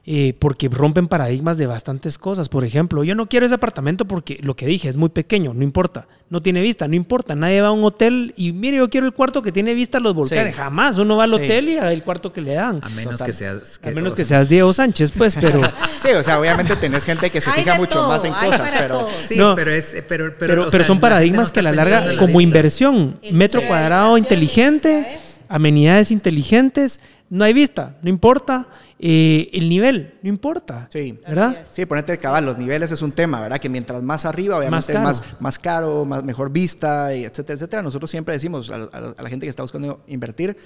[0.08, 2.48] Eh, porque rompen paradigmas de bastantes cosas.
[2.48, 5.64] Por ejemplo, yo no quiero ese apartamento porque lo que dije es muy pequeño, no
[5.64, 9.08] importa, no tiene vista, no importa, nadie va a un hotel y mire, yo quiero
[9.08, 10.54] el cuarto que tiene vista a los volcanes.
[10.54, 12.78] Jamás uno va al hotel y a el cuarto que le dan.
[12.84, 15.60] A menos que seas a menos que seas Diego Sánchez, pues, pero
[15.98, 19.40] Sí, o sea, obviamente tenés gente que se fija mucho más en cosas, pero sí,
[19.56, 24.16] pero es pero pero, pero, son paradigmas que a la larga como inversión, metro cuadrado
[24.18, 28.68] inteligente, amenidades inteligentes, no hay vista, no importa.
[28.98, 30.88] Eh, el nivel, no importa.
[30.90, 31.54] Sí, ¿verdad?
[31.70, 33.58] Sí, ponerte cabal, los niveles es un tema, ¿verdad?
[33.58, 37.82] Que mientras más arriba, obviamente más caro, más, caro, más mejor vista, y etcétera, etcétera.
[37.82, 40.56] Nosotros siempre decimos a, la gente que está buscando invertir,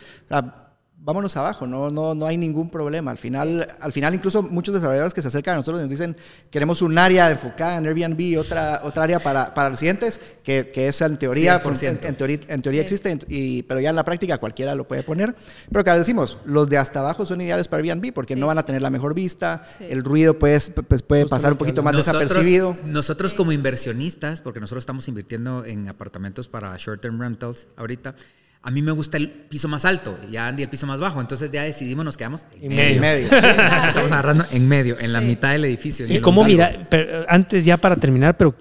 [1.02, 3.10] vámonos abajo, no, no, no hay ningún problema.
[3.10, 6.16] Al final, al final, incluso muchos desarrolladores que se acercan a nosotros nos dicen,
[6.50, 11.00] queremos un área enfocada en Airbnb otra, otra área para, para residentes, que, que es
[11.00, 14.84] en teoría, en, teoría, en teoría existe, y, pero ya en la práctica cualquiera lo
[14.84, 15.34] puede poner.
[15.70, 18.64] Pero que decimos, los de hasta abajo son ideales para Airbnb porque no van a
[18.64, 22.76] tener la mejor vista, el ruido puede, pues, puede pasar un poquito más desapercibido.
[22.84, 28.14] Nosotros como inversionistas, porque nosotros estamos invirtiendo en apartamentos para short-term rentals ahorita,
[28.62, 31.50] a mí me gusta el piso más alto, ya Andy el piso más bajo, entonces
[31.50, 33.02] ya decidimos, nos quedamos en medio.
[33.32, 36.06] Estamos agarrando en medio, en la mitad del edificio.
[36.06, 36.88] Sí, como mira,
[37.28, 38.54] antes ya para terminar, pero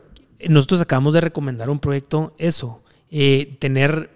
[0.47, 2.81] nosotros acabamos de recomendar un proyecto, eso,
[3.11, 4.09] eh, tener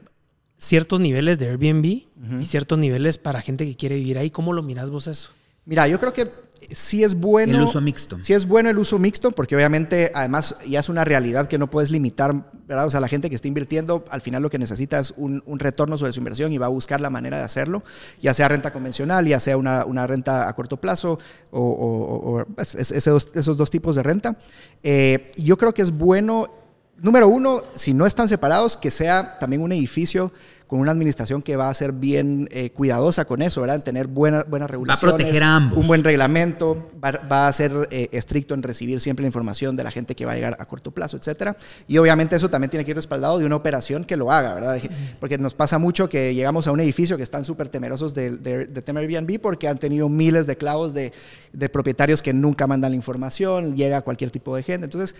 [0.57, 4.29] ciertos niveles de Airbnb y ciertos niveles para gente que quiere vivir ahí.
[4.29, 5.31] ¿Cómo lo miras vos eso?
[5.65, 6.29] Mira, yo creo que
[6.71, 7.57] sí es bueno.
[7.57, 8.17] El uso mixto.
[8.21, 11.69] Sí es bueno el uso mixto, porque obviamente, además, ya es una realidad que no
[11.69, 12.33] puedes limitar,
[12.67, 12.87] ¿verdad?
[12.87, 15.97] O sea, la gente que está invirtiendo, al final lo que necesita es un, retorno
[15.97, 17.83] sobre su inversión y va a buscar la manera de hacerlo,
[18.21, 21.19] ya sea renta convencional, ya sea una, renta a corto plazo
[21.51, 24.37] o, pues, esos, dos tipos de renta.
[24.83, 26.63] Eh, yo creo que es bueno
[27.01, 30.31] número uno, si no están separados, que sea también un edificio
[30.67, 33.83] con una administración que va a ser bien eh, cuidadosa con eso, ¿verdad?
[33.83, 35.13] Tener buenas buenas regulaciones.
[35.13, 35.79] Va a proteger a ambos.
[35.79, 39.91] Un buen reglamento, va, a ser eh, estricto en recibir siempre la información de la
[39.91, 41.55] gente que va a llegar a corto plazo, etcétera.
[41.87, 44.79] Y obviamente eso también tiene que ir respaldado de una operación que lo haga, ¿verdad?
[45.19, 48.65] Porque nos pasa mucho que llegamos a un edificio que están súper temerosos de, de,
[48.65, 51.11] de, tema Airbnb porque han tenido miles de clavos de,
[51.51, 54.85] de propietarios que nunca mandan la información, llega a cualquier tipo de gente.
[54.85, 55.15] Entonces,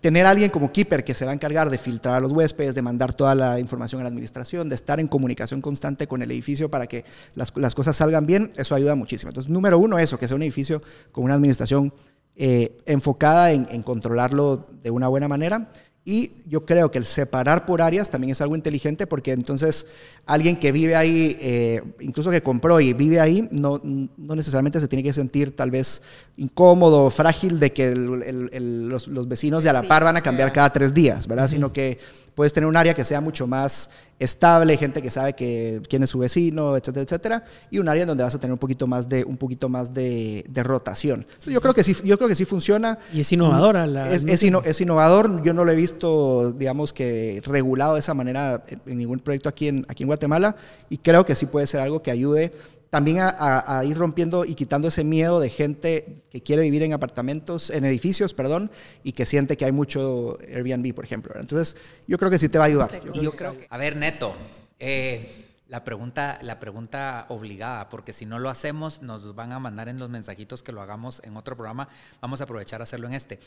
[0.00, 2.74] tener a alguien como Keeper que se va a encargar de filtrar a los huéspedes,
[2.74, 6.30] de mandar toda la información a la administración, de estar en comunicación constante con el
[6.30, 7.04] edificio para que
[7.34, 9.30] las, las cosas salgan bien, eso ayuda muchísimo.
[9.30, 11.92] Entonces, número uno, eso, que sea un edificio con una administración
[12.36, 15.70] eh, enfocada en, en, controlarlo de una buena manera.
[16.08, 19.88] Y yo creo que el separar por áreas también es algo inteligente porque entonces
[20.24, 24.86] alguien que vive ahí, eh, incluso que compró y vive ahí, no, no, necesariamente se
[24.86, 26.02] tiene que sentir tal vez
[26.36, 30.52] incómodo o frágil de que los, los, vecinos de a la par van a cambiar
[30.52, 31.48] cada tres días, ¿verdad?
[31.48, 31.98] Sino que
[32.36, 36.10] puedes tener un área que sea mucho más estable, gente que sabe que, quién es
[36.10, 39.24] su vecino, etcétera, etcétera, y un área donde vas a tener un poquito más de,
[39.24, 41.26] un poquito más de, rotación.
[41.44, 42.98] yo, creo que sí, yo creo que sí funciona.
[43.12, 43.86] Y es innovadora.
[43.86, 48.64] La, es, es, innovador, yo no lo he visto, digamos que regulado de esa manera
[48.68, 50.56] en ningún proyecto aquí en, aquí en Guatemala,
[50.88, 52.52] y creo que sí puede ser algo que ayude
[52.96, 57.68] también a, ir rompiendo y quitando ese miedo de gente que quiere vivir en apartamentos,
[57.68, 58.70] en edificios, perdón,
[59.04, 61.34] y que siente que hay mucho Airbnb, por ejemplo.
[61.38, 61.76] Entonces,
[62.06, 62.90] yo creo que sí te va a ayudar.
[63.12, 64.34] Yo, creo, a ver, Neto,
[64.78, 65.30] eh,
[65.68, 69.98] la pregunta, la pregunta obligada, porque si no lo hacemos, nos van a mandar en
[69.98, 71.90] los mensajitos que lo hagamos en otro programa.
[72.22, 73.38] Vamos a aprovechar a hacerlo en este.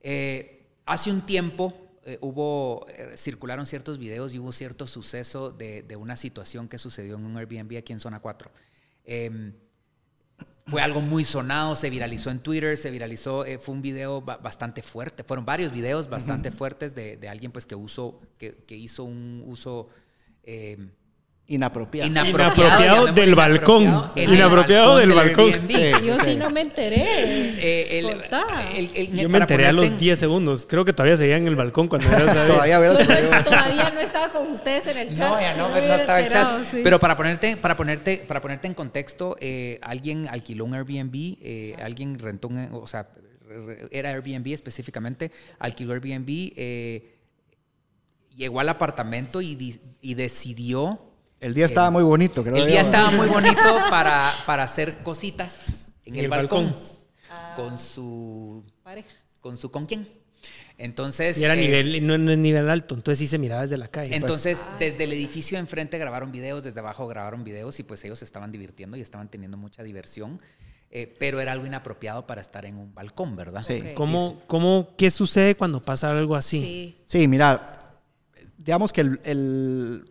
[0.00, 1.74] Eh, hace un tiempo
[2.04, 2.86] eh, hubo,
[3.16, 7.36] circularon ciertos videos y hubo cierto suceso de, de, una situación que sucedió en un
[7.36, 8.48] Airbnb aquí en Zona 4.
[9.04, 9.54] Em,
[10.66, 14.82] fue algo muy sonado, se viralizó en Twitter, se viralizó, eh, fue un video bastante
[14.82, 19.04] fuerte, fueron varios videos bastante fuertes de, de, alguien pues que, usó, que, que hizo
[19.04, 19.88] un uso
[20.44, 20.78] eh,
[21.52, 22.08] Inapropiado.
[22.08, 24.10] Inapropiado, del balcón.
[24.16, 25.52] Inapropiado del balcón.
[25.68, 27.04] yo sí, no me enteré.
[27.58, 30.64] Eh, yo me enteré a los 10 segundos.
[30.66, 32.08] Creo que todavía seguía en el balcón cuando
[32.48, 32.78] todavía,
[33.44, 35.28] todavía no estaba con ustedes en el chat.
[35.28, 36.62] No, ya no, no estaba en el chat.
[36.82, 41.76] Pero para ponerte, para ponerte, para ponerte en contexto, eh, alguien alquiló un Airbnb, eh,
[41.82, 43.08] alguien rentó un, o sea,
[43.90, 46.30] era Airbnb específicamente, alquiló Airbnb,
[48.34, 51.11] llegó al apartamento y, y decidió
[51.42, 52.56] el día estaba muy bonito, creo.
[52.56, 55.66] El día estaba muy bonito para, para hacer cositas
[56.04, 56.74] en, el, balcón.
[57.28, 57.52] Ah.
[57.56, 59.10] Con su pareja.
[59.40, 60.08] ¿Con su con quién?
[60.78, 61.36] Entonces.
[61.38, 64.10] Y era eh, nivel, no, es nivel alto, entonces sí se miraba desde la calle.
[64.10, 64.20] Pues.
[64.20, 68.24] Entonces, desde el edificio enfrente grabaron videos, desde abajo grabaron videos y pues ellos se
[68.24, 70.40] estaban divirtiendo y estaban teniendo mucha diversión.
[70.94, 73.62] Eh, pero era algo inapropiado para estar en un balcón, ¿verdad?
[73.62, 73.82] Sí.
[73.94, 76.60] ¿Cómo, ¿Cómo, qué sucede cuando pasa algo así?
[76.60, 77.81] Sí, sí mira,
[78.64, 80.04] digamos que el,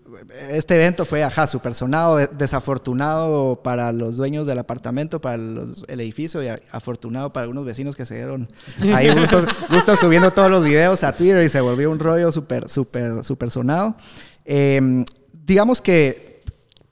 [0.50, 6.44] este evento fue, ajá, súper sonado, desafortunado para los dueños del apartamento, para el edificio
[6.44, 8.50] y afortunado para algunos vecinos que se dieron
[8.94, 9.08] ahí
[9.70, 13.52] justo subiendo todos los videos a Twitter y se volvió un rollo súper, súper, súper
[13.52, 13.96] sonado.
[14.44, 16.44] Em, digamos que,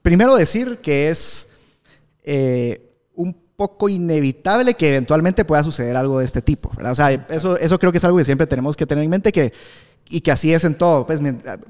[0.02, 1.48] primero decir que es
[2.22, 6.70] eh, un poco inevitable que eventualmente pueda suceder algo de este tipo.
[6.82, 9.30] O sea, eso, eso creo que es algo que siempre tenemos que tener en mente,
[9.30, 9.52] que
[10.10, 11.06] y que así es en todo.
[11.06, 11.20] Pues,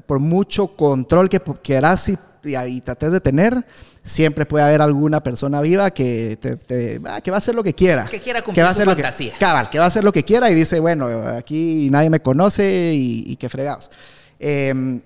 [0.06, 3.64] por mucho control que quieras y, y, trates de tener,
[4.02, 7.74] siempre puede haber alguna persona viva que, te, ah, que va a hacer lo que
[7.74, 8.06] quiera.
[8.06, 9.32] Que quiera cumplir que va a hacer fantasía.
[9.34, 12.20] Que, cabal, que va a hacer lo que quiera y dice, bueno, aquí nadie me
[12.20, 13.90] conoce y, y qué fregados.
[14.38, 15.00] Em,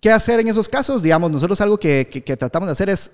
[0.00, 1.02] ¿Qué hacer en esos casos?
[1.02, 3.10] Digamos, nosotros algo que, que tratamos de hacer es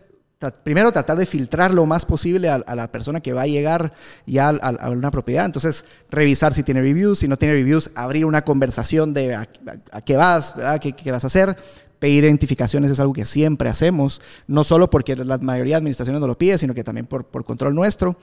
[0.63, 3.93] primero tratar de filtrar lo más posible a, la persona que va a llegar
[4.27, 5.45] ya a, una propiedad.
[5.45, 9.47] Entonces, revisar si tiene reviews, si no tiene reviews, abrir una conversación de a,
[10.05, 11.57] qué vas, ¿Qué, ¿Qué, vas a hacer.
[11.99, 16.27] Pedir identificaciones es algo que siempre hacemos, no solo porque la mayoría de administraciones no
[16.27, 18.17] lo pide, sino que también por, por control nuestro.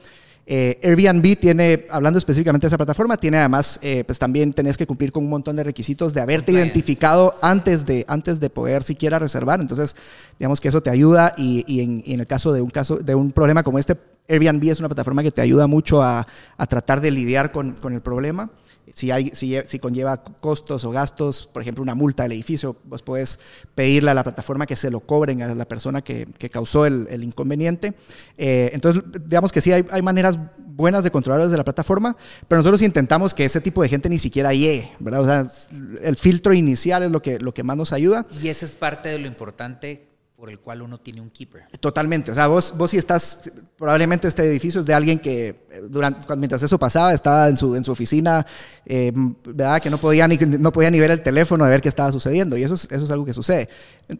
[0.49, 4.87] Eh, Airbnb tiene, hablando específicamente de esa plataforma, tiene además, eh, pues también tenés que
[4.87, 9.19] cumplir con un montón de requisitos de haberte identificado antes de, antes de poder siquiera
[9.19, 9.59] reservar.
[9.59, 9.97] Entonces,
[10.39, 13.33] digamos que eso te ayuda y, en, en, el caso de un caso de un
[13.33, 13.97] problema como este,
[14.29, 16.25] Airbnb es una plataforma que te ayuda mucho a,
[16.57, 18.49] a tratar de lidiar con, con el problema
[18.97, 23.03] si, hay, si, si, conlleva costos o gastos, por ejemplo, una multa del edificio, vos
[23.03, 23.39] puedes
[23.75, 27.07] pedirle a la plataforma que se lo cobren a la persona que, que causó el,
[27.11, 27.93] el inconveniente.
[28.39, 32.17] Eh, entonces, digamos que sí, hay, hay, maneras buenas de controlar desde la plataforma,
[32.47, 35.21] pero nosotros intentamos que ese tipo de gente ni siquiera llegue, ¿verdad?
[35.21, 35.47] O sea,
[36.01, 38.25] el filtro inicial es lo que, lo que más nos ayuda.
[38.41, 40.07] Y esa es parte de lo importante
[40.37, 41.63] por el cual uno tiene un keeper.
[41.79, 42.29] Totalmente.
[42.29, 46.35] O sea, vos, vos si estás, probablemente este edificio es de alguien que eh, durante,
[46.35, 48.45] mientras eso pasaba estaba en su, en su oficina,
[48.85, 49.81] eh, ¿verdad?
[49.81, 52.55] Que no podía, ni, no podía ni ver el teléfono de ver qué estaba sucediendo.
[52.55, 53.67] Y eso es, eso es algo que sucede.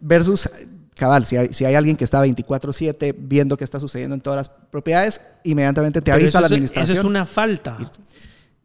[0.01, 0.49] Versus,
[0.95, 4.38] cabal, si hay, si hay alguien que está 24/7 viendo qué está sucediendo en todas
[4.38, 6.97] las propiedades, inmediatamente te avisa la administración.
[6.97, 7.78] Eso es una falta.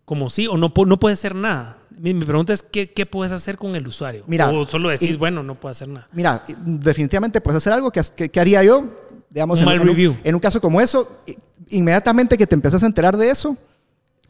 [0.04, 1.78] Como sí, o no, no puede ser nada.
[1.96, 4.24] Mi, pregunta es, ¿qué, ¿qué, puedes hacer con el usuario?
[4.26, 6.08] Mira, o solo decís, bueno, no puedo hacer nada.
[6.12, 8.84] Mira, definitivamente puedes hacer algo que, que, haría yo,
[9.30, 11.22] digamos, en, un, en, un, caso como eso,
[11.68, 13.56] inmediatamente que te empiezas a enterar de eso,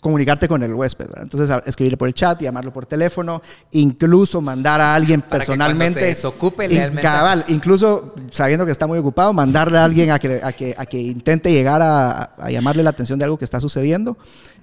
[0.03, 1.07] comunicarte con el huésped.
[1.17, 3.41] Entonces, escribirle por el chat, llamarlo por teléfono,
[3.71, 6.01] incluso mandar a alguien personalmente.
[6.01, 6.69] Que se desocupe,
[7.01, 10.87] cabal, incluso sabiendo que está muy ocupado, mandarle a alguien a que, a que, a
[10.87, 14.19] que intente llegar a, a, llamarle la atención de algo que está sucediendo.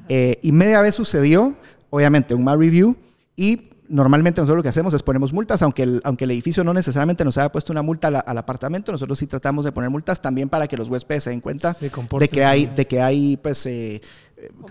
[0.09, 1.55] Eh, y media vez sucedió,
[1.89, 2.97] obviamente, un mal review
[3.37, 6.73] y normalmente nosotros lo que hacemos es ponemos multas, aunque el, aunque el edificio no
[6.73, 10.47] necesariamente nos haya puesto una multa al, apartamento, nosotros sí tratamos de poner multas también
[10.47, 11.75] para que los huéspedes se den cuenta
[12.19, 14.01] de que hay, de que hay pues, eh,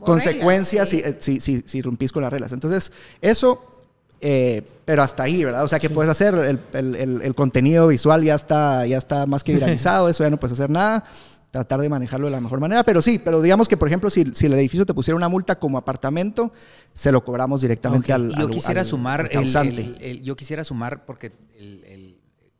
[0.00, 2.52] consecuencias si, si, si, si, rompís con las reglas.
[2.52, 3.74] Entonces, eso...
[4.20, 5.62] Eh, pero hasta ahí, ¿verdad?
[5.62, 6.34] O sea, ¿qué puedes hacer?
[6.34, 10.38] El, el, el, contenido visual ya está, ya está más que viralizado, eso ya no
[10.38, 11.04] puedes hacer nada
[11.50, 12.82] tratar de manejarlo de la mejor manera.
[12.84, 15.58] Pero sí, pero digamos que, por ejemplo, si, si el edificio te pusiera una multa
[15.58, 16.52] como apartamento,
[16.92, 21.32] se lo cobramos directamente al, yo quisiera sumar el, Yo quisiera sumar, porque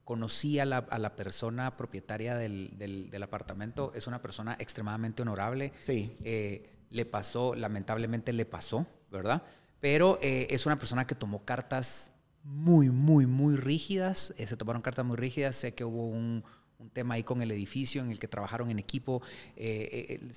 [0.05, 5.73] conocí a la, a la, persona propietaria del, del, apartamento, es una persona extremadamente honorable.
[5.85, 6.11] Sí.
[6.25, 9.43] Eh, le pasó, lamentablemente le pasó, ¿verdad?
[9.81, 12.13] Pero eh, es una persona que tomó cartas
[12.43, 14.35] muy, muy, muy rígidas.
[14.39, 15.57] Eh, se tomaron cartas muy rígidas.
[15.57, 16.45] Sé que hubo un
[16.79, 19.21] un tema ahí con el edificio en el que trabajaron en equipo.
[19.57, 20.31] Eh,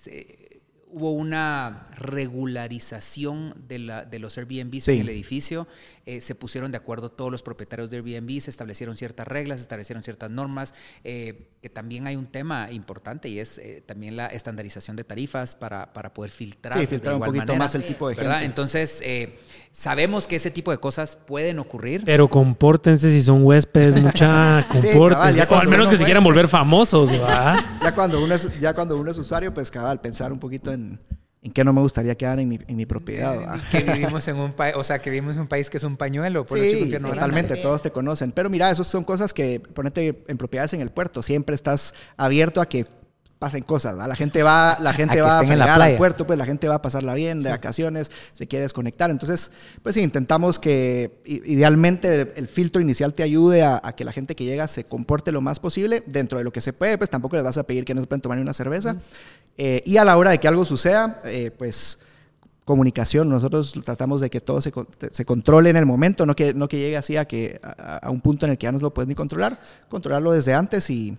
[0.92, 5.68] hubo una regularización de, la, de los Airbnbs en el edificio.
[6.06, 9.64] Eh, se pusieron de acuerdo todos los propietarios de Airbnb, se establecieron ciertas reglas, se
[9.64, 10.74] establecieron ciertas normas,
[11.04, 15.56] eh, que también hay un tema importante y es eh, también la estandarización de tarifas
[15.56, 16.80] para, para poder filtrar.
[16.80, 18.44] Sí, filtrar un poquito más el tipo de ¿verdad?
[18.44, 19.04] Entonces,
[19.72, 22.02] sabemos que ese tipo de cosas pueden ocurrir.
[22.04, 25.54] Pero compórtense si son huéspedes, mucha compórtense.
[25.54, 27.12] o al menos que se quieran volver famosos,
[27.82, 30.81] ya, cuando uno es, ya cuando uno es usuario, pues cabal, pensar un poquito en
[31.44, 33.60] en qué no me gustaría quedar en mi, en mi propiedad.
[33.72, 35.98] Que vivimos en un país, o sea, que vivimos en un país que es un
[35.98, 36.46] pañuelo.
[36.46, 38.32] Por sí, totalmente, todos te conocen.
[38.32, 42.62] Pero mira, esas son cosas que, ponete en propiedades en el puerto, siempre estás abierto
[42.62, 42.86] a que
[43.42, 43.98] pasen cosas.
[43.98, 46.76] La gente va, la gente a va a llegar al puerto, pues la gente va
[46.76, 49.10] a pasarla bien, de vacaciones, se quiere desconectar.
[49.10, 54.36] Entonces, pues sí, intentamos que idealmente el, filtro inicial te ayude a, que la gente
[54.36, 57.36] que llega se comporte lo más posible dentro de lo que se puede, pues tampoco
[57.36, 58.98] les vas a pedir que no se pueden tomar una cerveza.
[59.58, 61.98] Eh, y a la hora de que algo suceda, eh, pues
[62.64, 63.28] comunicación.
[63.28, 64.72] Nosotros tratamos de que todo se,
[65.10, 68.22] se, controle en el momento, no que, no que llegue así a, que, a, un
[68.22, 71.18] punto en el que ya no lo puedes ni controlar, controlarlo desde antes y,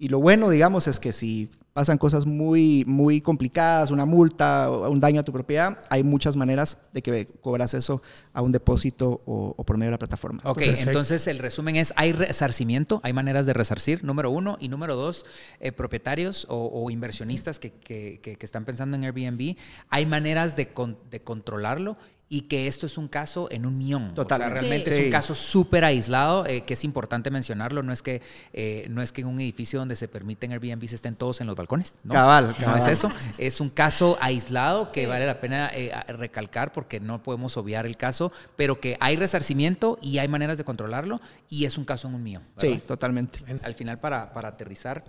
[0.00, 4.90] y lo bueno, digamos, es que si pasan cosas muy, muy complicadas, una multa o
[4.90, 8.00] un daño a tu propiedad, hay muchas maneras de que cobras eso
[8.32, 10.40] a un depósito o, por medio de la plataforma.
[10.44, 14.96] Ok, entonces, el resumen es, hay resarcimiento, hay maneras de resarcir, número uno, y número
[14.96, 15.26] dos,
[15.60, 19.56] eh, propietarios o, inversionistas que, que, que, están pensando en Airbnb,
[19.90, 20.66] hay maneras de,
[21.10, 21.98] de controlarlo
[22.32, 24.14] y que esto es un caso en un millón.
[24.14, 24.60] Totalmente.
[24.60, 27.82] realmente es un caso súper aislado, eh, que es importante mencionarlo.
[27.82, 28.22] No es que
[28.52, 31.56] eh, no es que en un edificio donde se permiten Airbnb estén todos en los
[31.56, 31.96] balcones.
[32.04, 32.14] ¿no?
[32.14, 33.10] Cabal, No es eso.
[33.36, 37.96] Es un caso aislado que vale la pena eh, recalcar porque no podemos obviar el
[37.96, 42.14] caso, pero que hay resarcimiento y hay maneras de controlarlo y es un caso en
[42.14, 42.44] un millón.
[42.58, 43.40] Sí, totalmente.
[43.64, 45.02] Al final, para, para aterrizar.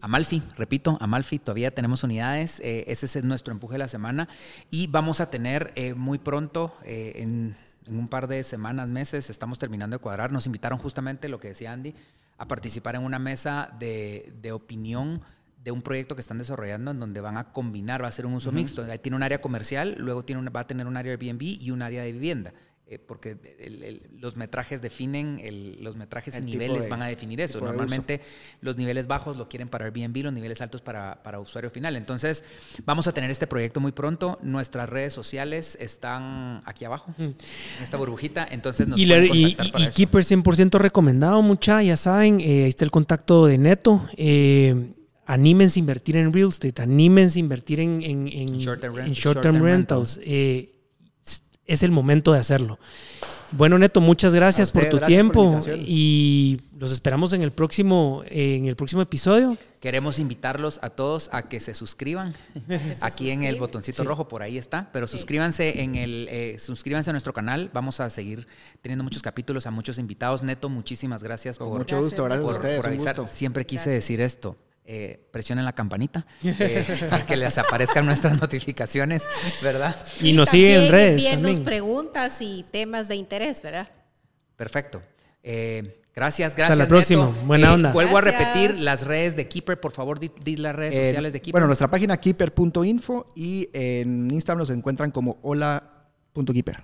[0.00, 4.28] Amalfi, repito, Amalfi, todavía tenemos unidades, eh, ese es nuestro empuje de la semana
[4.70, 7.56] y vamos a tener eh, muy pronto, eh, en,
[7.88, 11.72] un par de semanas, meses, estamos terminando de cuadrar, nos invitaron justamente, lo que decía
[11.72, 11.94] Andy,
[12.36, 15.22] a participar en una mesa de, opinión
[15.64, 18.34] de un proyecto que están desarrollando en donde van a combinar, va a ser un
[18.34, 21.42] uso mixto, tiene un área comercial, luego tiene va a tener un área de Airbnb
[21.42, 22.52] y un área de vivienda.
[22.90, 23.36] Eh, porque
[24.18, 25.42] los metrajes definen,
[25.80, 27.60] los metrajes y niveles van a definir eso.
[27.60, 28.22] Normalmente
[28.62, 31.96] los niveles bajos lo quieren para Airbnb, los niveles altos para, para, usuario final.
[31.96, 32.44] Entonces,
[32.86, 34.38] vamos a tener este proyecto muy pronto.
[34.42, 37.22] Nuestras redes sociales están aquí abajo, mm.
[37.22, 38.48] en esta burbujita.
[38.50, 42.40] Entonces, nos y, pueden contactar y, y Keeper 100% recomendado, mucha, ya saben.
[42.40, 44.08] Eh, ahí está el contacto de Neto.
[44.16, 44.94] Eh,
[45.26, 48.58] anímense a invertir en real estate, anímense a invertir en, en, en
[49.12, 50.18] short-term rentals
[51.68, 52.78] es el momento de hacerlo.
[53.50, 58.76] Bueno, Neto, muchas gracias por tu tiempo y los esperamos en el próximo en el
[58.76, 59.56] próximo episodio.
[59.80, 62.34] Queremos invitarlos a todos a que se suscriban
[63.00, 64.90] aquí en el botoncito rojo, por ahí está.
[64.92, 67.70] Pero suscríbanse en el eh, suscríbanse a nuestro canal.
[67.72, 68.46] Vamos a seguir
[68.82, 70.42] teniendo muchos capítulos a muchos invitados.
[70.42, 73.26] Neto, muchísimas gracias por mucho gusto, gracias por, ustedes, avisar.
[73.28, 74.56] Siempre quise decir esto
[74.90, 79.22] eh, presionen la campanita eh, para que les aparezcan nuestras notificaciones,
[79.62, 79.94] ¿verdad?
[80.22, 81.22] Y, nos siguen en redes.
[81.22, 83.90] Enviarnos preguntas y temas de interés, ¿verdad?
[84.56, 85.02] Perfecto.
[85.42, 86.70] Eh, gracias, gracias.
[86.70, 87.26] Hasta la próxima.
[87.44, 87.92] Buena onda.
[87.92, 91.52] Vuelvo a repetir las redes de Keeper, por favor, di, las redes sociales de Keeper.
[91.52, 96.78] Bueno, nuestra página keeper.info y en Instagram nos encuentran como hola.keeper.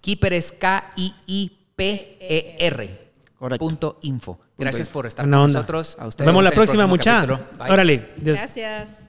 [0.00, 1.54] Keeper es K-I-I-P-E-R.
[3.58, 4.40] Punto info.
[4.56, 5.96] Gracias por estar con nosotros.
[6.00, 7.40] Nos vemos la próxima, muchacha.
[7.58, 8.12] Órale.
[8.18, 9.02] Gracias.